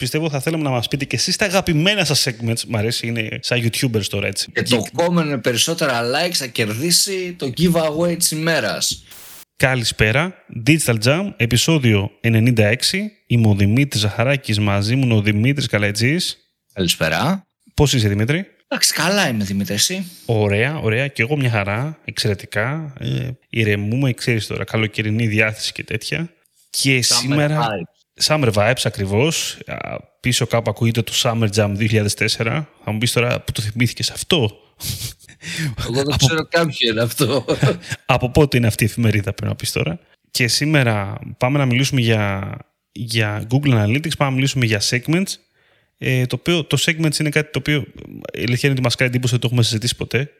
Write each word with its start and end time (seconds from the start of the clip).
πιστεύω 0.00 0.30
θα 0.30 0.40
θέλαμε 0.40 0.62
να 0.62 0.70
μας 0.70 0.88
πείτε 0.88 1.04
και 1.04 1.16
εσείς 1.16 1.36
τα 1.36 1.44
αγαπημένα 1.44 2.04
σας 2.04 2.28
segments. 2.28 2.64
Μ' 2.68 2.76
αρέσει, 2.76 3.06
είναι 3.06 3.28
σαν 3.40 3.62
YouTubers 3.62 4.04
τώρα 4.04 4.26
έτσι. 4.26 4.50
Και 4.52 4.62
το 4.62 4.84
κόμμα 4.92 5.22
με 5.22 5.38
περισσότερα 5.38 6.02
likes 6.02 6.34
θα 6.34 6.46
κερδίσει 6.46 7.34
το 7.38 7.52
giveaway 7.56 8.16
της 8.18 8.30
ημέρας. 8.30 9.04
Καλησπέρα. 9.56 10.34
Digital 10.66 10.96
Jam, 11.04 11.32
επεισόδιο 11.36 12.10
96. 12.20 13.10
Είμαι 13.26 13.48
ο 13.48 13.54
Δημήτρης 13.54 14.00
Ζαχαράκης, 14.00 14.58
μαζί 14.58 14.96
μου 14.96 15.16
ο 15.16 15.20
Δημήτρης 15.20 15.66
Καλατζής. 15.66 16.38
Καλησπέρα. 16.72 17.46
Πώς 17.74 17.92
είσαι 17.92 18.08
Δημήτρη; 18.08 18.46
Εντάξει, 18.68 18.92
καλά 18.92 19.28
είμαι 19.28 19.44
Δημήτρη, 19.44 19.74
εσύ; 19.74 20.10
Ωραία, 20.26 20.78
ωραία. 20.78 21.06
Και 21.06 21.22
εγώ 21.22 21.36
μια 21.36 21.50
χαρά, 21.50 21.98
εξαιρετικά. 22.04 22.92
Ε, 23.00 23.28
ηρεμούμε, 23.50 24.12
ξέρεις 24.12 24.46
τώρα, 24.46 24.64
καλοκαιρινή 24.64 25.26
διάθεση 25.26 25.72
και 25.72 25.84
τέτοια. 25.84 26.30
Και 26.70 26.98
Summer 26.98 27.02
σήμερα... 27.20 27.60
vibes. 27.60 27.99
Summer 28.22 28.52
Vibes 28.52 28.82
ακριβώς. 28.84 29.58
Α, 29.66 29.96
Πίσω 30.20 30.46
κάπου 30.46 30.70
ακούγεται 30.70 31.02
το 31.02 31.12
Summer 31.14 31.48
Jam 31.54 31.76
2004. 31.76 32.64
Θα 32.84 32.92
μου 32.92 32.98
πεις 32.98 33.12
τώρα 33.12 33.40
που 33.40 33.52
το 33.52 33.62
θυμήθηκες 33.62 34.10
αυτό. 34.10 34.50
Εγώ 35.88 36.02
δεν 36.02 36.16
ξέρω 36.16 36.46
κάποιο 36.48 36.90
είναι 36.90 37.02
αυτό. 37.02 37.44
Από 38.06 38.30
πότε 38.30 38.56
είναι 38.56 38.66
αυτή 38.66 38.84
η 38.84 38.86
εφημερίδα 38.86 39.32
πρέπει 39.32 39.50
να 39.50 39.56
πεις 39.56 39.72
τώρα. 39.72 39.98
Και 40.30 40.48
σήμερα 40.48 41.18
πάμε 41.38 41.58
να 41.58 41.66
μιλήσουμε 41.66 42.00
για, 42.00 42.56
για 42.92 43.46
Google 43.50 43.72
Analytics, 43.72 44.16
πάμε 44.16 44.30
να 44.30 44.30
μιλήσουμε 44.30 44.66
για 44.66 44.80
segments. 44.90 45.32
Ε, 45.98 46.26
το, 46.26 46.36
οποίο, 46.40 46.64
το 46.64 46.76
segments 46.80 47.18
είναι 47.18 47.28
κάτι 47.28 47.50
το 47.52 47.58
οποίο 47.58 47.84
η 48.32 48.42
αλήθεια 48.42 48.60
είναι 48.62 48.72
ότι 48.72 48.82
μας 48.82 48.94
κάνει 48.94 49.10
εντύπωση 49.10 49.34
ότι 49.34 49.42
το 49.42 49.48
έχουμε 49.48 49.62
συζητήσει 49.62 49.96
ποτέ. 49.96 50.30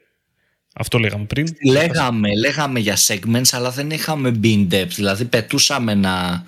Αυτό 0.75 0.97
λέγαμε 0.97 1.25
πριν. 1.25 1.55
λέγαμε, 1.65 2.29
λέγαμε 2.35 2.79
για 2.79 2.97
segments, 3.07 3.49
αλλά 3.51 3.71
δεν 3.71 3.89
είχαμε 3.89 4.39
been 4.43 4.67
depth. 4.71 4.87
Δηλαδή 4.87 5.25
πετούσαμε 5.25 5.91
ένα, 5.91 6.45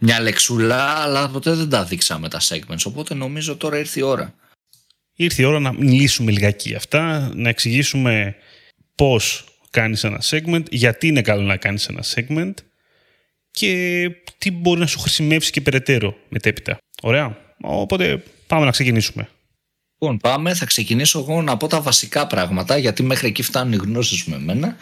μια 0.00 0.20
λεξούλα, 0.20 0.84
αλλά 0.84 1.28
ποτέ 1.28 1.54
δεν 1.54 1.68
τα 1.68 1.84
δείξαμε 1.84 2.28
τα 2.28 2.40
segments. 2.40 2.82
Οπότε 2.84 3.14
νομίζω 3.14 3.56
τώρα 3.56 3.78
ήρθε 3.78 4.00
η 4.00 4.02
ώρα. 4.02 4.34
Ήρθε 5.14 5.42
η 5.42 5.44
ώρα 5.44 5.58
να 5.60 5.72
μιλήσουμε 5.72 6.30
λιγάκι 6.30 6.68
για 6.68 6.76
αυτά, 6.76 7.32
να 7.34 7.48
εξηγήσουμε 7.48 8.36
πώς 8.94 9.44
κάνεις 9.70 10.04
ένα 10.04 10.20
segment, 10.24 10.64
γιατί 10.70 11.06
είναι 11.06 11.22
καλό 11.22 11.42
να 11.42 11.56
κάνεις 11.56 11.86
ένα 11.86 12.04
segment 12.14 12.54
και 13.50 14.10
τι 14.38 14.50
μπορεί 14.50 14.80
να 14.80 14.86
σου 14.86 14.98
χρησιμεύσει 14.98 15.50
και 15.50 15.60
περαιτέρω 15.60 16.16
μετέπειτα. 16.28 16.78
Ωραία. 17.02 17.36
Οπότε 17.60 18.22
πάμε 18.46 18.64
να 18.64 18.70
ξεκινήσουμε. 18.70 19.28
Λοιπόν, 19.98 20.18
πάμε. 20.18 20.54
Θα 20.54 20.64
ξεκινήσω 20.64 21.18
εγώ 21.18 21.42
να 21.42 21.56
πω 21.56 21.66
τα 21.66 21.80
βασικά 21.80 22.26
πράγματα, 22.26 22.76
γιατί 22.76 23.02
μέχρι 23.02 23.28
εκεί 23.28 23.42
φτάνουν 23.42 23.72
οι 23.72 23.76
γνώσεις 23.76 24.24
με 24.24 24.36
εμένα. 24.36 24.76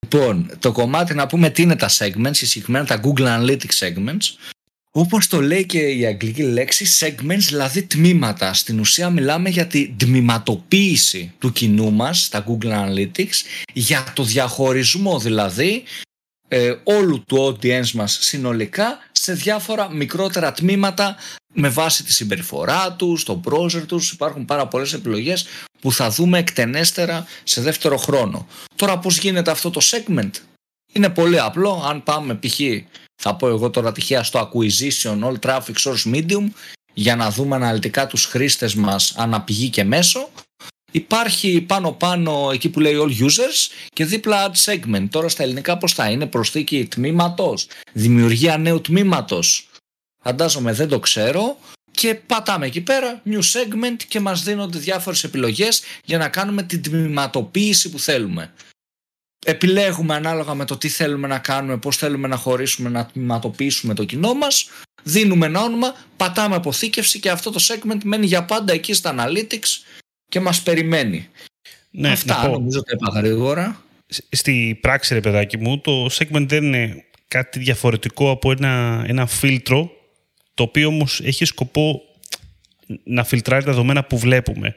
Λοιπόν, 0.00 0.50
το 0.58 0.72
κομμάτι 0.72 1.14
να 1.14 1.26
πούμε 1.26 1.50
τι 1.50 1.62
είναι 1.62 1.76
τα 1.76 1.88
segments, 1.88 2.30
συγκεκριμένα 2.32 2.86
τα 2.86 3.00
Google 3.04 3.40
Analytics 3.40 3.78
segments. 3.78 4.26
Όπως 4.98 5.26
το 5.26 5.40
λέει 5.40 5.66
και 5.66 5.78
η 5.78 6.06
αγγλική 6.06 6.42
λέξη, 6.42 6.86
segments, 7.00 7.38
δηλαδή 7.38 7.82
τμήματα. 7.82 8.54
Στην 8.54 8.80
ουσία 8.80 9.10
μιλάμε 9.10 9.48
για 9.48 9.66
τη 9.66 9.88
τμηματοποίηση 9.88 11.32
του 11.38 11.52
κοινού 11.52 11.92
μας, 11.92 12.24
στα 12.24 12.44
Google 12.48 12.70
Analytics, 12.70 13.34
για 13.72 14.12
το 14.14 14.22
διαχωρισμό 14.22 15.18
δηλαδή 15.18 15.82
ε, 16.48 16.74
όλου 16.82 17.22
του 17.26 17.36
audience 17.36 17.90
μας 17.90 18.18
συνολικά 18.20 18.98
σε 19.12 19.32
διάφορα 19.32 19.92
μικρότερα 19.94 20.52
τμήματα 20.52 21.16
με 21.54 21.68
βάση 21.68 22.04
τη 22.04 22.12
συμπεριφορά 22.12 22.92
τους, 22.92 23.24
το 23.24 23.40
browser 23.44 23.82
τους. 23.86 24.12
Υπάρχουν 24.12 24.44
πάρα 24.44 24.66
πολλές 24.66 24.92
επιλογές 24.92 25.46
που 25.80 25.92
θα 25.92 26.10
δούμε 26.10 26.38
εκτενέστερα 26.38 27.26
σε 27.44 27.60
δεύτερο 27.60 27.96
χρόνο. 27.96 28.46
Τώρα 28.76 28.98
πώς 28.98 29.18
γίνεται 29.18 29.50
αυτό 29.50 29.70
το 29.70 29.80
segment; 29.84 30.30
Είναι 30.92 31.08
πολύ 31.08 31.40
απλό. 31.40 31.84
Αν 31.88 32.02
πάμε 32.02 32.34
π.χ. 32.34 32.60
θα 33.22 33.36
πω 33.36 33.48
εγώ 33.48 33.70
τώρα 33.70 33.92
τυχαία 33.92 34.22
στο 34.22 34.50
acquisition 34.52 35.18
all 35.24 35.38
traffic 35.40 35.74
source 35.82 36.14
medium 36.14 36.48
για 36.94 37.16
να 37.16 37.30
δούμε 37.30 37.56
αναλυτικά 37.56 38.06
τους 38.06 38.24
χρήστες 38.24 38.74
μας 38.74 39.14
αναπηγή 39.16 39.68
και 39.68 39.84
μέσο 39.84 40.28
Υπάρχει 40.90 41.60
πάνω 41.60 41.92
πάνω 41.92 42.50
εκεί 42.52 42.68
που 42.68 42.80
λέει 42.80 42.94
all 42.98 43.24
users 43.24 43.86
και 43.92 44.04
δίπλα 44.04 44.50
add 44.50 44.64
segment. 44.64 45.06
Τώρα 45.10 45.28
στα 45.28 45.42
ελληνικά 45.42 45.78
πώς 45.78 45.92
θα 45.92 46.10
είναι 46.10 46.26
προσθήκη 46.26 46.86
τμήματος, 46.86 47.68
δημιουργία 47.92 48.58
νέου 48.58 48.80
τμήματος. 48.80 49.68
Φαντάζομαι 50.24 50.72
δεν 50.72 50.88
το 50.88 50.98
ξέρω 50.98 51.58
και 51.90 52.14
πατάμε 52.14 52.66
εκεί 52.66 52.80
πέρα 52.80 53.22
new 53.26 53.40
segment 53.40 53.96
και 54.08 54.20
μας 54.20 54.42
δίνονται 54.42 54.78
διάφορες 54.78 55.24
επιλογές 55.24 55.82
για 56.04 56.18
να 56.18 56.28
κάνουμε 56.28 56.62
την 56.62 56.82
τμηματοποίηση 56.82 57.90
που 57.90 57.98
θέλουμε. 57.98 58.52
Επιλέγουμε 59.46 60.14
ανάλογα 60.14 60.54
με 60.54 60.64
το 60.64 60.76
τι 60.76 60.88
θέλουμε 60.88 61.26
να 61.26 61.38
κάνουμε, 61.38 61.76
πώς 61.76 61.96
θέλουμε 61.96 62.28
να 62.28 62.36
χωρίσουμε, 62.36 62.88
να 62.88 63.06
τμηματοποιήσουμε 63.06 63.94
το 63.94 64.04
κοινό 64.04 64.34
μας. 64.34 64.68
Δίνουμε 65.02 65.46
ένα 65.46 65.62
όνομα, 65.62 65.94
πατάμε 66.16 66.54
αποθήκευση 66.54 67.20
και 67.20 67.30
αυτό 67.30 67.50
το 67.50 67.60
segment 67.68 68.00
μένει 68.04 68.26
για 68.26 68.44
πάντα 68.44 68.72
εκεί 68.72 68.92
στα 68.92 69.14
analytics 69.18 69.98
και 70.28 70.40
μας 70.40 70.62
περιμένει. 70.62 71.28
Ναι, 71.90 72.10
Αυτά 72.10 72.42
να 72.42 72.48
πω, 72.48 72.52
νομίζω 72.52 72.82
τα 72.82 72.92
είπα 72.94 73.20
γρήγορα. 73.20 73.82
στη 74.30 74.78
πράξη 74.80 75.14
ρε 75.14 75.20
παιδάκι 75.20 75.56
μου, 75.56 75.80
το 75.80 76.06
segment 76.06 76.46
δεν 76.48 76.64
είναι 76.64 77.04
κάτι 77.28 77.58
διαφορετικό 77.58 78.30
από 78.30 78.50
ένα, 78.50 79.04
ένα 79.06 79.26
φίλτρο 79.26 79.90
το 80.54 80.62
οποίο 80.62 80.88
όμως 80.88 81.20
έχει 81.20 81.44
σκοπό 81.44 82.00
να 83.04 83.24
φιλτράρει 83.24 83.64
τα 83.64 83.70
δεδομένα 83.70 84.04
που 84.04 84.18
βλέπουμε. 84.18 84.74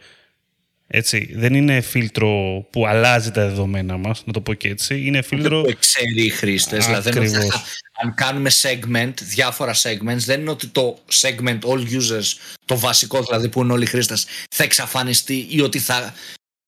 Έτσι, 0.94 1.30
δεν 1.34 1.54
είναι 1.54 1.82
φίλτρο 1.82 2.66
που 2.70 2.88
αλλάζει 2.88 3.32
τα 3.32 3.48
δεδομένα 3.48 3.98
μας, 3.98 4.22
να 4.26 4.34
το 4.34 4.42
πω 4.42 4.54
και 4.54 4.68
έτσι. 4.70 5.02
Είναι 5.06 5.22
φίλτρο... 5.22 5.62
Δεν 5.62 5.72
το 5.72 5.78
ξέρει 5.80 6.26
οι 6.26 6.30
χρήστες. 6.30 6.86
Δηλαδή, 6.86 7.10
δεν 7.12 7.24
είναι 7.24 7.38
ότι 7.38 7.38
Ακριβώς. 7.38 7.62
θα- 7.62 7.68
αν 8.04 8.14
κάνουμε 8.16 8.50
segment, 8.62 9.14
διάφορα 9.22 9.74
segments, 9.74 10.18
δεν 10.26 10.40
είναι 10.40 10.50
ότι 10.50 10.68
το 10.68 11.00
segment 11.22 11.60
all 11.60 11.80
users, 11.80 12.26
το 12.66 12.78
βασικό 12.78 13.22
δηλαδή 13.24 13.50
που 13.50 13.62
είναι 13.62 13.74
όλοι 13.74 13.84
οι 13.84 13.88
χρήστες, 13.88 14.26
θα 14.52 14.64
εξαφανιστεί 14.64 15.46
ή 15.50 15.62
ότι 15.62 15.80
θα 15.80 16.14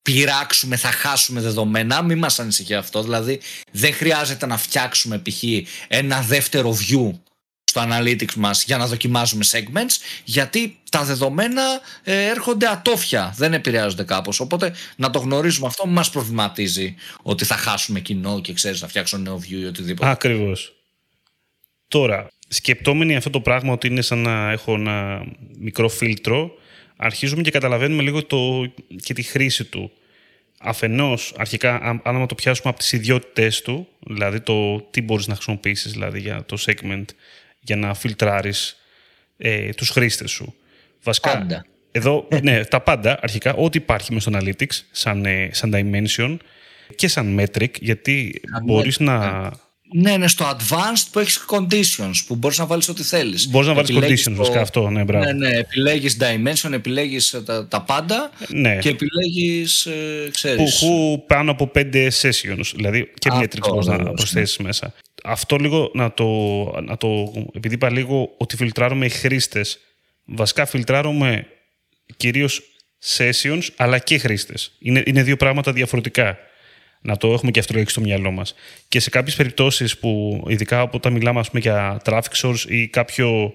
πειράξουμε, 0.01 0.75
θα 0.75 0.91
χάσουμε 0.91 1.41
δεδομένα. 1.41 2.01
Μην 2.01 2.17
μας 2.17 2.39
ανησυχεί 2.39 2.73
αυτό. 2.73 3.03
Δηλαδή, 3.03 3.39
δεν 3.71 3.93
χρειάζεται 3.93 4.45
να 4.45 4.57
φτιάξουμε 4.57 5.17
π.χ. 5.17 5.43
ένα 5.87 6.21
δεύτερο 6.21 6.77
view 6.89 7.11
στο 7.73 7.87
analytics 7.89 8.33
μας 8.33 8.63
για 8.63 8.77
να 8.77 8.87
δοκιμάζουμε 8.87 9.45
segments 9.51 10.21
γιατί 10.23 10.77
τα 10.91 11.03
δεδομένα 11.03 11.63
ε, 12.03 12.25
έρχονται 12.25 12.67
ατόφια, 12.67 13.33
δεν 13.37 13.53
επηρεάζονται 13.53 14.03
κάπως 14.03 14.39
οπότε 14.39 14.73
να 14.95 15.09
το 15.09 15.19
γνωρίζουμε 15.19 15.67
αυτό 15.67 15.85
μην 15.85 15.95
μας 15.95 16.09
προβληματίζει 16.09 16.95
ότι 17.21 17.45
θα 17.45 17.55
χάσουμε 17.55 17.99
κοινό 17.99 18.41
και 18.41 18.53
ξέρεις 18.53 18.81
να 18.81 18.87
φτιάξω 18.87 19.17
νέο 19.17 19.41
view 19.43 19.61
ή 19.61 19.65
οτιδήποτε. 19.65 20.09
Ακριβώς. 20.09 20.73
Τώρα, 21.87 22.27
σκεπτόμενοι 22.47 23.15
αυτό 23.15 23.29
το 23.29 23.41
πράγμα 23.41 23.73
ότι 23.73 23.87
είναι 23.87 24.01
σαν 24.01 24.17
να 24.17 24.51
έχω 24.51 24.73
ένα 24.73 25.25
μικρό 25.57 25.89
φίλτρο, 25.89 26.51
αρχίζουμε 26.95 27.41
και 27.41 27.51
καταλαβαίνουμε 27.51 28.01
λίγο 28.01 28.23
το, 28.23 28.71
και 29.03 29.13
τη 29.13 29.23
χρήση 29.23 29.63
του. 29.63 29.91
Αφενός, 30.59 31.33
αρχικά, 31.37 31.75
αν, 31.81 32.01
αν 32.03 32.27
το 32.27 32.35
πιάσουμε 32.35 32.69
από 32.69 32.79
τις 32.79 32.91
ιδιότητες 32.91 33.61
του, 33.61 33.87
δηλαδή 33.99 34.41
το 34.41 34.81
τι 34.81 35.01
μπορείς 35.01 35.27
να 35.27 35.33
χρησιμοποιήσεις 35.33 35.91
δηλαδή, 35.91 36.19
για 36.19 36.43
το 36.45 36.57
segment, 36.65 37.05
για 37.63 37.75
να 37.75 37.93
φιλτράρεις 37.93 38.77
ε, 39.37 39.69
τους 39.69 39.89
χρήστες 39.89 40.31
σου. 40.31 40.53
Βασικά, 41.03 41.37
Πάντα. 41.37 41.65
εδώ, 41.91 42.27
ναι, 42.41 42.65
τα 42.65 42.81
πάντα 42.81 43.19
αρχικά, 43.21 43.53
ό,τι 43.53 43.77
υπάρχει 43.77 44.13
μέσα 44.13 44.29
στο 44.29 44.39
Analytics, 44.39 44.79
σαν, 44.91 45.25
ε, 45.25 45.49
σαν 45.51 45.71
dimension 45.75 46.37
και 46.95 47.07
σαν 47.07 47.39
metric, 47.39 47.79
γιατί 47.79 48.41
Σαν 48.51 48.63
μπορείς 48.65 48.97
metric, 48.99 49.03
να, 49.05 49.51
Ναι, 49.95 50.11
είναι 50.11 50.27
στο 50.27 50.45
advanced 50.49 51.05
που 51.11 51.19
έχεις 51.19 51.45
conditions 51.49 52.11
που 52.27 52.35
μπορείς 52.35 52.57
να 52.57 52.65
βάλεις 52.65 52.89
ό,τι 52.89 53.03
θέλεις. 53.03 53.47
Μπορείς 53.49 53.67
να 53.67 53.73
βάλεις 53.73 53.89
Επιλέγεις 53.89 54.21
conditions, 54.21 54.31
το- 54.31 54.37
βασικά 54.37 54.61
αυτό, 54.61 54.89
ναι, 54.89 55.03
μπράβο. 55.03 55.25
Ναι, 55.25 55.47
ναι, 55.47 55.57
επιλέγεις 55.57 56.17
dimension, 56.19 56.71
επιλέγεις 56.71 57.33
ε, 57.33 57.41
τα, 57.41 57.67
τα 57.67 57.81
πάντα 57.81 58.31
Ναι. 58.47 58.77
και 58.77 58.89
επιλέγεις, 58.89 59.85
ε, 59.85 59.91
Που 60.25 60.31
ξέρεις, 60.31 60.81
έχω 60.81 61.23
πάνω 61.27 61.51
από 61.51 61.67
πέντε 61.67 62.07
sessions, 62.21 62.71
δηλαδή 62.75 63.11
και 63.19 63.29
Αυτό, 63.31 63.41
metrics 63.41 63.69
μπορείς 63.69 63.85
να 63.87 63.93
ακριβώς, 63.93 64.15
προσθέσεις 64.15 64.57
μέσα. 64.57 64.93
Αυτό 65.23 65.55
λίγο 65.55 65.91
να 65.93 66.11
το, 66.13 66.25
να 66.81 66.97
το, 66.97 67.33
επειδή 67.53 67.73
είπα 67.73 67.91
λίγο 67.91 68.33
ότι 68.37 68.55
φιλτράρουμε 68.55 69.05
οι 69.05 69.09
χρήστες, 69.09 69.79
βασικά 70.25 70.65
φιλτράρουμε 70.65 71.47
κυρίως 72.17 72.61
sessions 73.17 73.67
αλλά 73.75 73.99
και 73.99 74.17
χρήστες. 74.17 74.71
Είναι, 74.79 75.03
είναι 75.05 75.23
δύο 75.23 75.37
πράγματα 75.37 75.71
διαφορετικά. 75.73 76.37
Να 77.01 77.17
το 77.17 77.33
έχουμε 77.33 77.51
και 77.51 77.59
αυτό 77.59 77.73
λίγο 77.73 77.89
στο 77.89 78.01
μυαλό 78.01 78.31
μας. 78.31 78.55
Και 78.87 78.99
σε 78.99 79.09
κάποιες 79.09 79.35
περιπτώσεις 79.35 79.97
που, 79.97 80.43
ειδικά 80.47 80.81
όταν 80.81 81.13
μιλάμε 81.13 81.39
ας 81.39 81.47
πούμε, 81.49 81.61
για 81.61 82.01
traffic 82.05 82.33
source 82.41 82.65
ή 82.67 82.87
κάποιο 82.87 83.53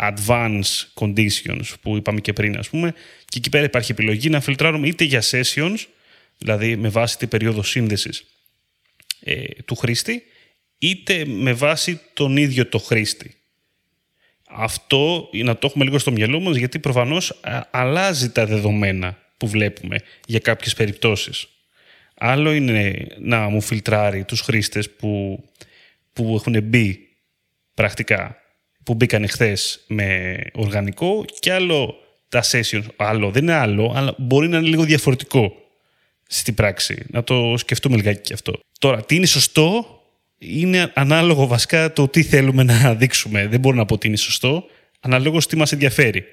advanced 0.00 0.86
conditions 0.94 1.72
που 1.82 1.96
είπαμε 1.96 2.20
και 2.20 2.32
πριν, 2.32 2.58
ας 2.58 2.68
πούμε, 2.68 2.94
και 3.24 3.38
εκεί 3.38 3.48
πέρα 3.48 3.64
υπάρχει 3.64 3.92
επιλογή 3.92 4.28
να 4.28 4.40
φιλτράρουμε 4.40 4.86
είτε 4.86 5.04
για 5.04 5.22
sessions, 5.30 5.76
δηλαδή 6.38 6.76
με 6.76 6.88
βάση 6.88 7.18
την 7.18 7.28
περίοδο 7.28 7.62
σύνδεσης 7.62 8.24
ε, 9.20 9.44
του 9.64 9.74
χρήστη, 9.74 10.22
είτε 10.78 11.24
με 11.26 11.52
βάση 11.52 12.00
τον 12.14 12.36
ίδιο 12.36 12.66
το 12.66 12.78
χρήστη. 12.78 13.34
Αυτό 14.48 15.30
να 15.32 15.56
το 15.56 15.66
έχουμε 15.66 15.84
λίγο 15.84 15.98
στο 15.98 16.12
μυαλό 16.12 16.40
μας, 16.40 16.56
γιατί 16.56 16.78
προφανώς 16.78 17.30
α, 17.30 17.60
αλλάζει 17.70 18.30
τα 18.30 18.46
δεδομένα 18.46 19.18
που 19.36 19.48
βλέπουμε 19.48 19.98
για 20.26 20.38
κάποιες 20.38 20.74
περιπτώσεις. 20.74 21.48
Άλλο 22.14 22.52
είναι 22.52 23.06
να 23.18 23.48
μου 23.48 23.60
φιλτράρει 23.60 24.24
τους 24.24 24.40
χρήστες 24.40 24.90
που, 24.90 25.44
που 26.12 26.34
έχουν 26.34 26.62
μπει 26.62 27.08
πρακτικά 27.74 28.36
που 28.88 28.94
μπήκαν 28.94 29.28
χθες 29.28 29.84
με 29.86 30.36
οργανικό 30.52 31.24
και 31.38 31.52
άλλο 31.52 31.94
τα 32.28 32.42
sessions. 32.50 32.84
Άλλο, 32.96 33.30
δεν 33.30 33.42
είναι 33.42 33.52
άλλο, 33.52 33.92
αλλά 33.96 34.14
μπορεί 34.18 34.48
να 34.48 34.58
είναι 34.58 34.68
λίγο 34.68 34.82
διαφορετικό 34.82 35.52
στην 36.26 36.54
πράξη. 36.54 37.04
Να 37.10 37.24
το 37.24 37.54
σκεφτούμε 37.56 37.96
λιγάκι 37.96 38.20
και 38.20 38.32
αυτό. 38.32 38.60
Τώρα, 38.78 39.04
τι 39.04 39.14
είναι 39.14 39.26
σωστό; 39.26 39.97
Είναι 40.38 40.92
ανάλογο 40.94 41.46
βασικά 41.46 41.92
το 41.92 42.08
τι 42.08 42.22
θέλουμε 42.22 42.62
να 42.62 42.94
δείξουμε. 42.94 43.46
Δεν 43.46 43.60
μπορώ 43.60 43.76
να 43.76 43.84
πω 43.84 43.98
τι 43.98 44.08
είναι 44.08 44.16
σωστό, 44.16 44.64
αναλόγως 45.00 45.46
τι 45.46 45.56
μας 45.56 45.72
ενδιαφέρει. 45.72 46.24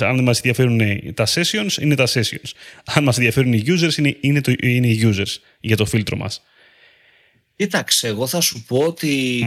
Αν 0.00 0.22
μας 0.22 0.36
ενδιαφέρουν 0.36 0.80
τα 1.14 1.26
sessions, 1.26 1.80
είναι 1.80 1.94
τα 1.94 2.06
sessions. 2.06 2.50
Αν 2.84 3.04
μας 3.04 3.16
ενδιαφέρουν 3.16 3.52
οι 3.52 3.62
users, 3.66 3.96
είναι, 3.96 4.16
είναι, 4.20 4.40
το, 4.40 4.52
είναι 4.60 4.86
οι 4.86 5.00
users 5.04 5.36
για 5.60 5.76
το 5.76 5.84
φίλτρο 5.84 6.16
μας. 6.16 6.42
Κοίταξε, 7.56 8.08
εγώ 8.08 8.26
θα 8.26 8.40
σου 8.40 8.64
πω 8.66 8.76
ότι 8.76 9.44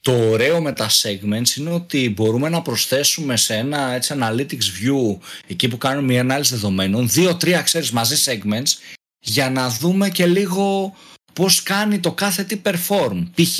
το 0.00 0.12
ωραίο 0.12 0.60
με 0.60 0.72
τα 0.72 0.90
segments 0.90 1.56
είναι 1.56 1.70
ότι 1.70 2.10
μπορούμε 2.10 2.48
να 2.48 2.62
προσθέσουμε 2.62 3.36
σε 3.36 3.54
ένα 3.54 3.92
έτσι, 3.92 4.14
analytics 4.18 4.52
view, 4.52 5.18
εκεί 5.46 5.68
που 5.68 5.78
κάνουμε 5.78 6.06
μια 6.06 6.20
ανάλυση 6.20 6.54
δεδομένων, 6.54 7.08
δύο-τρία, 7.08 7.62
ξέρεις, 7.62 7.90
μαζί 7.90 8.16
segments, 8.24 8.96
για 9.18 9.50
να 9.50 9.68
δούμε 9.68 10.08
και 10.08 10.26
λίγο 10.26 10.94
πώς 11.36 11.62
κάνει 11.62 12.00
το 12.00 12.12
κάθε 12.12 12.44
τι 12.44 12.60
perform. 12.64 13.26
Π.χ. 13.34 13.58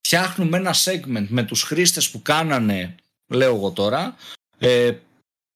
φτιάχνουμε 0.00 0.56
ένα 0.56 0.74
segment 0.84 1.26
με 1.28 1.42
τους 1.42 1.62
χρήστες 1.62 2.10
που 2.10 2.22
κάνανε, 2.22 2.94
λέω 3.26 3.54
εγώ 3.54 3.70
τώρα, 3.70 4.16
ε, 4.58 4.92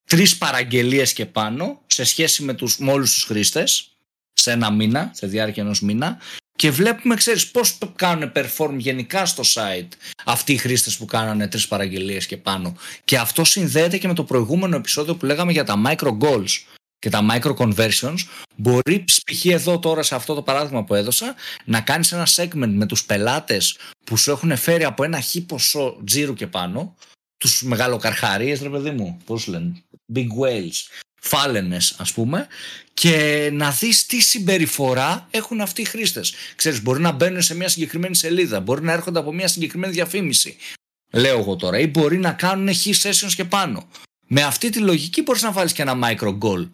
τρεις 0.09 0.37
παραγγελίες 0.37 1.13
και 1.13 1.25
πάνω 1.25 1.81
σε 1.87 2.03
σχέση 2.03 2.43
με, 2.43 2.53
τους, 2.53 2.77
με 2.77 2.91
όλους 2.91 3.13
τους 3.13 3.23
χρήστες 3.23 3.91
σε 4.33 4.51
ένα 4.51 4.71
μήνα, 4.71 5.11
σε 5.13 5.27
διάρκεια 5.27 5.63
ενός 5.63 5.81
μήνα 5.81 6.17
και 6.55 6.71
βλέπουμε, 6.71 7.15
ξέρεις, 7.15 7.51
πώς 7.51 7.77
κάνουν 7.95 8.31
perform 8.35 8.75
γενικά 8.77 9.25
στο 9.25 9.43
site 9.53 9.87
αυτοί 10.25 10.53
οι 10.53 10.57
χρήστες 10.57 10.97
που 10.97 11.05
κάνανε 11.05 11.47
τρεις 11.47 11.67
παραγγελίες 11.67 12.25
και 12.25 12.37
πάνω. 12.37 12.77
Και 13.05 13.17
αυτό 13.17 13.43
συνδέεται 13.43 13.97
και 13.97 14.07
με 14.07 14.13
το 14.13 14.23
προηγούμενο 14.23 14.75
επεισόδιο 14.75 15.15
που 15.15 15.25
λέγαμε 15.25 15.51
για 15.51 15.63
τα 15.63 15.81
micro 15.85 16.17
goals 16.19 16.78
και 16.99 17.09
τα 17.09 17.25
micro 17.31 17.55
conversions, 17.55 18.17
μπορεί 18.55 19.03
π.χ. 19.03 19.45
εδώ 19.45 19.79
τώρα 19.79 20.03
σε 20.03 20.15
αυτό 20.15 20.33
το 20.33 20.41
παράδειγμα 20.41 20.83
που 20.83 20.95
έδωσα 20.95 21.35
να 21.65 21.81
κάνεις 21.81 22.11
ένα 22.11 22.27
segment 22.35 22.71
με 22.73 22.85
τους 22.85 23.05
πελάτες 23.05 23.77
που 24.05 24.17
σου 24.17 24.31
έχουν 24.31 24.57
φέρει 24.57 24.83
από 24.83 25.03
ένα 25.03 25.19
χι 25.19 25.41
ποσό 25.41 25.97
τζίρου 26.03 26.33
και 26.33 26.47
πάνω, 26.47 26.95
τους 27.37 27.63
μεγαλοκαρχαρίες 27.63 28.61
ρε 28.61 28.69
παιδί 28.69 28.91
μου, 28.91 29.17
πώς 29.25 29.47
λένε, 29.47 29.73
big 30.15 30.27
whales, 30.41 31.03
φάλαινες 31.21 31.95
ας 31.97 32.13
πούμε 32.13 32.47
και 32.93 33.49
να 33.53 33.71
δεις 33.71 34.05
τι 34.05 34.21
συμπεριφορά 34.21 35.27
έχουν 35.31 35.61
αυτοί 35.61 35.81
οι 35.81 35.85
χρήστες. 35.85 36.33
Ξέρεις, 36.55 36.81
μπορεί 36.81 37.01
να 37.01 37.11
μπαίνουν 37.11 37.41
σε 37.41 37.55
μια 37.55 37.69
συγκεκριμένη 37.69 38.15
σελίδα, 38.15 38.59
μπορεί 38.59 38.83
να 38.83 38.91
έρχονται 38.91 39.19
από 39.19 39.33
μια 39.33 39.47
συγκεκριμένη 39.47 39.93
διαφήμιση, 39.93 40.57
λέω 41.11 41.39
εγώ 41.39 41.55
τώρα, 41.55 41.79
ή 41.79 41.87
μπορεί 41.87 42.17
να 42.17 42.31
κάνουν 42.31 42.73
χι 42.73 42.93
sessions 43.01 43.33
και 43.35 43.45
πάνω. 43.45 43.87
Με 44.27 44.41
αυτή 44.41 44.69
τη 44.69 44.79
λογική 44.79 45.21
μπορείς 45.21 45.41
να 45.41 45.51
βάλεις 45.51 45.73
και 45.73 45.81
ένα 45.81 45.99
micro 46.03 46.37
goal 46.39 46.69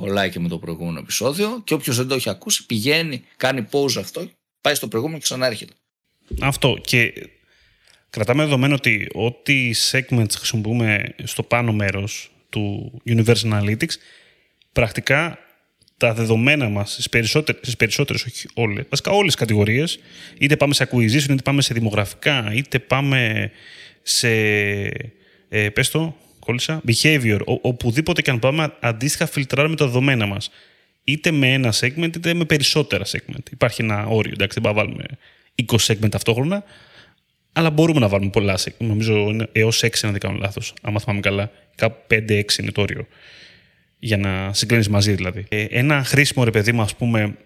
κολλάει 0.00 0.30
και 0.30 0.40
με 0.40 0.48
το 0.48 0.58
προηγούμενο 0.58 0.98
επεισόδιο 0.98 1.60
και 1.64 1.74
όποιος 1.74 1.96
δεν 1.96 2.08
το 2.08 2.14
έχει 2.14 2.30
ακούσει 2.30 2.66
πηγαίνει, 2.66 3.24
κάνει 3.36 3.66
pause 3.70 3.96
αυτό, 3.98 4.30
πάει 4.60 4.74
στο 4.74 4.88
προηγούμενο 4.88 5.18
και 5.18 5.24
ξανάρχεται. 5.24 5.72
Αυτό 6.40 6.78
και 6.80 7.12
κρατάμε 8.10 8.42
δεδομένο 8.42 8.74
ότι 8.74 9.08
ό,τι 9.14 9.70
segments 9.90 10.30
χρησιμοποιούμε 10.30 11.14
στο 11.24 11.42
πάνω 11.42 11.72
μέρος 11.72 12.30
του 12.48 12.92
Universal 13.06 13.52
Analytics 13.52 13.94
πρακτικά 14.72 15.38
τα 15.96 16.14
δεδομένα 16.14 16.68
μας 16.68 16.92
στις 16.92 17.08
περισσότερες, 17.08 17.60
στις 17.62 17.76
περισσότερες 17.76 18.24
όχι 18.24 18.48
όλες, 18.54 18.84
βασικά 18.88 19.10
όλες 19.10 19.26
τις 19.26 19.34
κατηγορίες 19.34 19.98
είτε 20.38 20.56
πάμε 20.56 20.74
σε 20.74 20.88
acquisition, 20.90 21.30
είτε 21.30 21.42
πάμε 21.44 21.62
σε 21.62 21.74
δημογραφικά, 21.74 22.50
είτε 22.52 22.78
πάμε 22.78 23.50
σε 24.02 24.30
ε, 25.48 25.68
πες 25.72 25.90
το, 25.90 26.16
κόλλησα, 26.48 26.82
behavior, 26.86 27.38
ο, 27.46 27.58
οπουδήποτε 27.62 28.22
και 28.22 28.30
αν 28.30 28.38
πάμε, 28.38 28.72
αντίστοιχα 28.80 29.26
φιλτράρουμε 29.26 29.76
τα 29.76 29.84
δεδομένα 29.84 30.26
μας. 30.26 30.50
Είτε 31.04 31.30
με 31.30 31.52
ένα 31.52 31.72
segment, 31.80 32.16
είτε 32.16 32.34
με 32.34 32.44
περισσότερα 32.44 33.04
segment. 33.04 33.50
Υπάρχει 33.50 33.82
ένα 33.82 34.06
όριο, 34.06 34.32
εντάξει, 34.34 34.60
δεν 34.60 34.72
πάμε 34.72 34.80
να 34.80 34.86
βάλουμε 34.86 35.04
20 35.66 35.76
segment 35.76 36.10
ταυτόχρονα, 36.10 36.64
αλλά 37.52 37.70
μπορούμε 37.70 38.00
να 38.00 38.08
βάλουμε 38.08 38.30
πολλά 38.30 38.58
segment. 38.58 38.86
Νομίζω 38.86 39.14
είναι 39.16 39.48
έως 39.52 39.82
6, 39.84 39.88
αν 40.02 40.10
δεν 40.10 40.20
κάνω 40.20 40.38
λάθος, 40.38 40.74
άμα 40.82 41.00
θυμάμαι 41.00 41.20
καλά. 41.20 41.50
Κάπου 41.74 42.14
5-6 42.14 42.58
είναι 42.58 42.72
το 42.72 42.80
όριο. 42.80 43.06
Για 43.98 44.16
να 44.16 44.52
συγκρίνει 44.52 44.84
μαζί 44.90 45.12
δηλαδή. 45.12 45.44
Ε, 45.48 45.62
ένα 45.62 46.04
χρήσιμο 46.04 46.44
ρε 46.44 46.50
παιδί 46.50 46.72
μου, 46.72 46.82
ας 46.82 46.96
πούμε, 46.96 47.36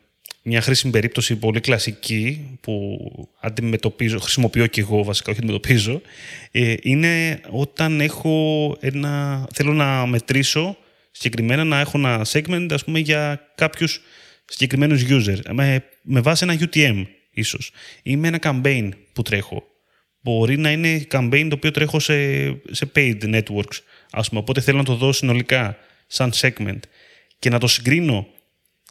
μια 0.42 0.60
χρήσιμη 0.60 0.92
περίπτωση 0.92 1.36
πολύ 1.36 1.60
κλασική 1.60 2.58
που 2.60 2.98
αντιμετωπίζω, 3.40 4.18
χρησιμοποιώ 4.18 4.66
και 4.66 4.80
εγώ 4.80 5.04
βασικά, 5.04 5.30
όχι 5.30 5.40
αντιμετωπίζω, 5.40 6.02
ε, 6.50 6.74
είναι 6.82 7.40
όταν 7.50 8.00
έχω 8.00 8.76
ένα, 8.80 9.46
θέλω 9.52 9.72
να 9.72 10.06
μετρήσω 10.06 10.76
συγκεκριμένα 11.10 11.64
να 11.64 11.80
έχω 11.80 11.98
ένα 11.98 12.26
segment 12.32 12.66
ας 12.70 12.84
πούμε, 12.84 12.98
για 12.98 13.50
κάποιους 13.54 14.00
συγκεκριμένους 14.44 15.04
users 15.08 15.38
με, 15.52 15.84
με 16.02 16.20
βάση 16.20 16.44
ένα 16.44 16.58
UTM 16.60 17.06
ίσως 17.30 17.72
ή 18.02 18.16
με 18.16 18.28
ένα 18.28 18.38
campaign 18.42 18.88
που 19.12 19.22
τρέχω. 19.22 19.64
Μπορεί 20.20 20.58
να 20.58 20.70
είναι 20.70 21.06
campaign 21.10 21.46
το 21.48 21.54
οποίο 21.54 21.70
τρέχω 21.70 22.00
σε, 22.00 22.14
σε 22.70 22.90
paid 22.94 23.34
networks 23.34 23.78
ας 24.10 24.28
πούμε, 24.28 24.40
οπότε 24.40 24.60
θέλω 24.60 24.78
να 24.78 24.84
το 24.84 24.94
δω 24.94 25.12
συνολικά 25.12 25.76
σαν 26.06 26.32
segment 26.34 26.80
και 27.38 27.50
να 27.50 27.58
το 27.58 27.66
συγκρίνω 27.66 28.26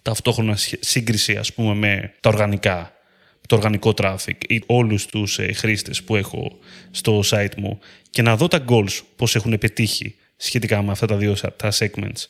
ταυτόχρονα 0.02 0.58
σύγκριση 0.80 1.36
ας 1.36 1.54
πούμε 1.54 1.74
με 1.74 2.14
τα 2.20 2.30
οργανικά, 2.30 2.94
το 3.48 3.56
οργανικό 3.56 3.94
traffic 3.98 4.38
ή 4.48 4.62
όλους 4.66 5.06
τους 5.06 5.40
ε, 5.40 5.54
χρήστες 5.54 6.04
που 6.04 6.16
έχω 6.16 6.60
στο 6.92 7.24
site 7.26 7.56
μου 7.58 7.80
και 8.10 8.22
να 8.22 8.36
δω 8.36 8.48
τα 8.48 8.66
goals 8.68 9.00
πώς 9.16 9.36
έχουν 9.36 9.58
πετύχει 9.58 10.16
σχετικά 10.38 10.82
με 10.82 10.92
αυτά 10.92 11.06
τα 11.06 11.16
δύο 11.16 11.36
τα 11.58 11.72
segments. 11.80 12.26